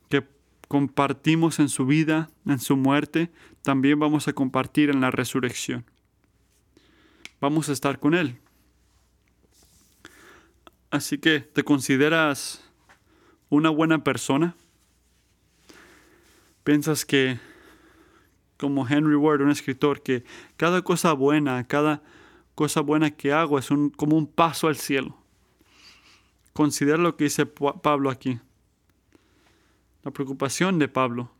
que 0.10 0.26
compartimos 0.68 1.60
en 1.60 1.70
su 1.70 1.86
vida, 1.86 2.30
en 2.46 2.60
su 2.60 2.78
muerte, 2.78 3.32
también 3.62 4.00
vamos 4.00 4.28
a 4.28 4.34
compartir 4.34 4.90
en 4.90 5.02
la 5.02 5.12
resurrección. 5.12 5.86
Vamos 7.40 7.70
a 7.70 7.74
estar 7.74 8.00
con 8.00 8.14
Él. 8.14 8.38
Así 10.92 11.18
que, 11.18 11.40
¿te 11.40 11.64
consideras 11.64 12.64
una 13.50 13.70
buena 13.70 14.04
persona? 14.04 14.56
¿Piensas 16.64 17.06
que, 17.06 17.40
como 18.58 18.88
Henry 18.88 19.16
Ward, 19.16 19.42
un 19.42 19.52
escritor, 19.52 20.04
que 20.04 20.24
cada 20.58 20.82
cosa 20.82 21.14
buena, 21.14 21.66
cada 21.66 22.04
cosa 22.56 22.82
buena 22.82 23.10
que 23.10 23.32
hago 23.34 23.58
es 23.58 23.72
un, 23.72 23.90
como 23.90 24.18
un 24.18 24.28
paso 24.28 24.68
al 24.68 24.76
cielo? 24.76 25.21
Considera 26.54 26.98
lo 26.98 27.16
que 27.16 27.26
dice 27.26 27.46
Pablo 27.46 28.10
aquí. 28.10 28.40
La 30.04 30.12
preocupación 30.12 30.80
de 30.80 30.88
Pablo. 30.88 31.32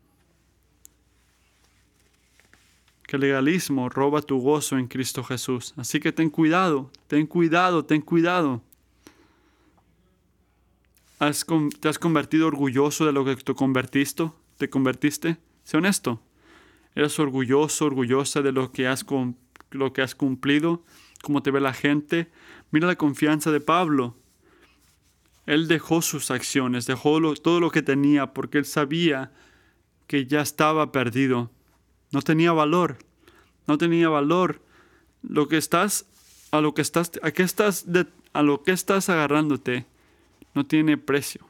Que 3.06 3.16
el 3.16 3.22
legalismo 3.22 3.88
roba 3.88 4.22
tu 4.22 4.38
gozo 4.38 4.78
en 4.78 4.86
Cristo 4.86 5.22
Jesús. 5.22 5.74
Así 5.76 6.00
que 6.00 6.12
ten 6.12 6.30
cuidado, 6.30 6.90
ten 7.08 7.26
cuidado, 7.26 7.84
ten 7.84 8.00
cuidado. 8.00 8.62
¿Te 11.18 11.88
has 11.88 11.98
convertido 11.98 12.48
orgulloso 12.48 13.06
de 13.06 13.12
lo 13.12 13.24
que 13.24 13.36
te 13.36 13.54
convertiste? 13.54 14.30
¿Te 14.56 14.68
convertiste? 14.70 15.36
Sé 15.62 15.76
honesto. 15.76 16.20
¿Eres 16.94 17.18
orgulloso, 17.18 17.86
orgullosa 17.86 18.42
de 18.42 18.50
lo 18.50 18.72
que 18.72 18.88
has, 18.88 19.06
lo 19.70 19.92
que 19.92 20.02
has 20.02 20.14
cumplido? 20.14 20.82
¿Cómo 21.22 21.42
te 21.42 21.50
ve 21.50 21.60
la 21.60 21.74
gente? 21.74 22.30
Mira 22.70 22.86
la 22.88 22.96
confianza 22.96 23.52
de 23.52 23.60
Pablo. 23.60 24.16
Él 25.46 25.68
dejó 25.68 26.02
sus 26.02 26.30
acciones, 26.30 26.86
dejó 26.86 27.34
todo 27.34 27.60
lo 27.60 27.70
que 27.70 27.82
tenía 27.82 28.32
porque 28.32 28.58
él 28.58 28.64
sabía 28.64 29.32
que 30.06 30.26
ya 30.26 30.40
estaba 30.40 30.92
perdido. 30.92 31.50
No 32.12 32.22
tenía 32.22 32.52
valor. 32.52 32.98
No 33.66 33.78
tenía 33.78 34.08
valor. 34.08 34.60
Lo 35.22 35.48
que 35.48 35.56
estás, 35.56 36.06
a 36.50 36.60
lo 36.60 36.74
que 36.74 36.82
estás, 36.82 37.12
a 37.22 37.30
qué 37.30 37.42
estás, 37.42 37.86
a 38.32 38.42
lo 38.42 38.62
que 38.62 38.72
estás 38.72 39.08
agarrándote 39.08 39.86
no 40.54 40.66
tiene 40.66 40.96
precio. 40.96 41.46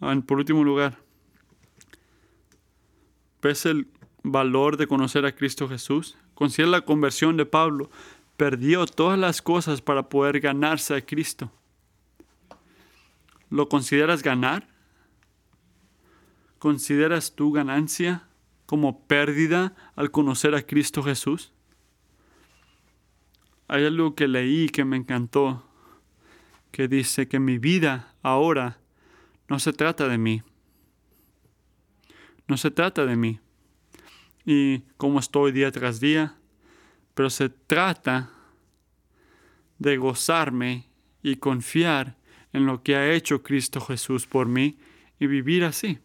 Ah, 0.00 0.18
por 0.26 0.38
último 0.38 0.64
lugar, 0.64 0.98
¿ves 3.42 3.66
el 3.66 3.86
valor 4.22 4.76
de 4.76 4.86
conocer 4.86 5.26
a 5.26 5.34
Cristo 5.34 5.68
Jesús? 5.68 6.16
Considera 6.34 6.70
la 6.70 6.80
conversión 6.82 7.36
de 7.36 7.44
Pablo. 7.44 7.90
Perdió 8.40 8.86
todas 8.86 9.18
las 9.18 9.42
cosas 9.42 9.82
para 9.82 10.08
poder 10.08 10.40
ganarse 10.40 10.94
a 10.94 11.04
Cristo. 11.04 11.52
¿Lo 13.50 13.68
consideras 13.68 14.22
ganar? 14.22 14.66
¿Consideras 16.58 17.34
tu 17.34 17.52
ganancia 17.52 18.30
como 18.64 19.06
pérdida 19.06 19.74
al 19.94 20.10
conocer 20.10 20.54
a 20.54 20.62
Cristo 20.62 21.02
Jesús? 21.02 21.52
Hay 23.68 23.84
algo 23.84 24.14
que 24.14 24.26
leí 24.26 24.70
que 24.70 24.86
me 24.86 24.96
encantó, 24.96 25.68
que 26.72 26.88
dice 26.88 27.28
que 27.28 27.40
mi 27.40 27.58
vida 27.58 28.14
ahora 28.22 28.78
no 29.50 29.58
se 29.58 29.74
trata 29.74 30.08
de 30.08 30.16
mí. 30.16 30.42
No 32.48 32.56
se 32.56 32.70
trata 32.70 33.04
de 33.04 33.16
mí 33.16 33.38
y 34.46 34.78
cómo 34.96 35.18
estoy 35.18 35.52
día 35.52 35.70
tras 35.70 36.00
día, 36.00 36.39
pero 37.14 37.30
se 37.30 37.48
trata 37.48 38.30
de 39.78 39.96
gozarme 39.96 40.88
y 41.22 41.36
confiar 41.36 42.16
en 42.52 42.66
lo 42.66 42.82
que 42.82 42.96
ha 42.96 43.12
hecho 43.12 43.42
Cristo 43.42 43.80
Jesús 43.80 44.26
por 44.26 44.46
mí 44.46 44.78
y 45.18 45.26
vivir 45.26 45.64
así. 45.64 45.98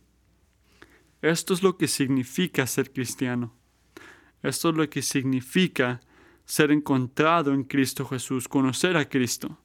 Esto 1.21 1.53
es 1.53 1.63
lo 1.63 1.77
que 1.77 1.87
significa 1.87 2.67
ser 2.67 2.91
cristiano. 2.91 3.53
Esto 4.43 4.69
es 4.69 4.75
lo 4.75 4.89
que 4.89 5.01
significa 5.01 6.01
ser 6.45 6.71
encontrado 6.71 7.53
en 7.53 7.63
Cristo 7.63 8.05
Jesús, 8.05 8.47
conocer 8.47 8.95
a 8.97 9.09
Cristo. 9.09 9.57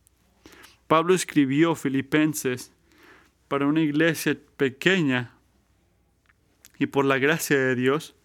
Pablo 0.86 1.14
escribió 1.14 1.74
Filipenses 1.74 2.72
para 3.48 3.66
una 3.66 3.82
iglesia 3.82 4.38
pequeña 4.56 5.34
y 6.78 6.86
por 6.86 7.04
la 7.04 7.18
gracia 7.18 7.58
de 7.58 7.74
Dios, 7.74 8.16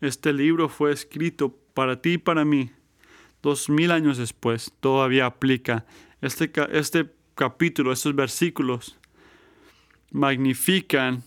este 0.00 0.32
libro 0.32 0.68
fue 0.68 0.92
escrito 0.92 1.58
para 1.74 2.00
ti 2.00 2.14
y 2.14 2.18
para 2.18 2.44
mí. 2.44 2.70
Dos 3.42 3.68
mil 3.68 3.90
años 3.90 4.18
después 4.18 4.72
todavía 4.80 5.26
aplica. 5.26 5.84
Este, 6.20 6.50
este 6.70 7.10
capítulo, 7.34 7.92
estos 7.92 8.14
versículos 8.14 8.96
magnifican 10.10 11.22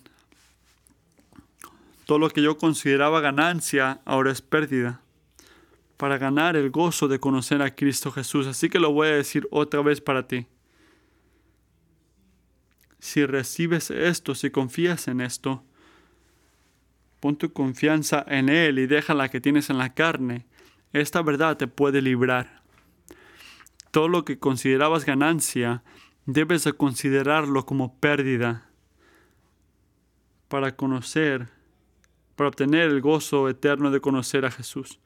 todo 2.06 2.20
lo 2.20 2.30
que 2.30 2.42
yo 2.42 2.58
consideraba 2.58 3.20
ganancia, 3.20 4.00
ahora 4.06 4.32
es 4.32 4.42
pérdida 4.42 5.02
para 5.98 6.18
ganar 6.18 6.56
el 6.56 6.70
gozo 6.70 7.08
de 7.08 7.20
conocer 7.20 7.62
a 7.62 7.74
Cristo 7.74 8.12
Jesús. 8.12 8.48
Así 8.48 8.70
que 8.70 8.80
lo 8.80 8.92
voy 8.92 9.08
a 9.08 9.16
decir 9.16 9.48
otra 9.52 9.82
vez 9.82 10.02
para 10.02 10.28
ti. 10.28 10.46
Si 13.00 13.26
recibes 13.26 13.92
esto, 13.92 14.36
si 14.36 14.50
confías 14.50 15.08
en 15.08 15.22
esto, 15.22 15.64
pon 17.26 17.38
tu 17.38 17.52
confianza 17.54 18.24
en 18.28 18.50
Él 18.50 18.78
y 18.78 18.86
deja 18.86 19.16
la 19.16 19.30
que 19.30 19.42
tienes 19.42 19.72
en 19.72 19.80
la 19.80 19.96
carne. 19.96 20.46
Esta 20.94 21.24
verdad 21.24 21.58
te 21.58 21.66
puede 21.66 22.00
librar. 22.00 22.62
Todo 23.90 24.08
lo 24.10 24.26
que 24.26 24.38
considerabas 24.38 25.06
ganancia, 25.06 25.82
debes 26.28 26.66
de 26.66 26.74
considerarlo 26.74 27.66
como 27.66 28.00
pérdida 28.00 28.70
para 30.50 30.76
conocer, 30.76 31.50
para 32.36 32.50
obtener 32.50 32.92
el 32.92 33.02
gozo 33.02 33.50
eterno 33.50 33.90
de 33.90 34.02
conocer 34.02 34.46
a 34.46 34.52
Jesús. 34.52 35.00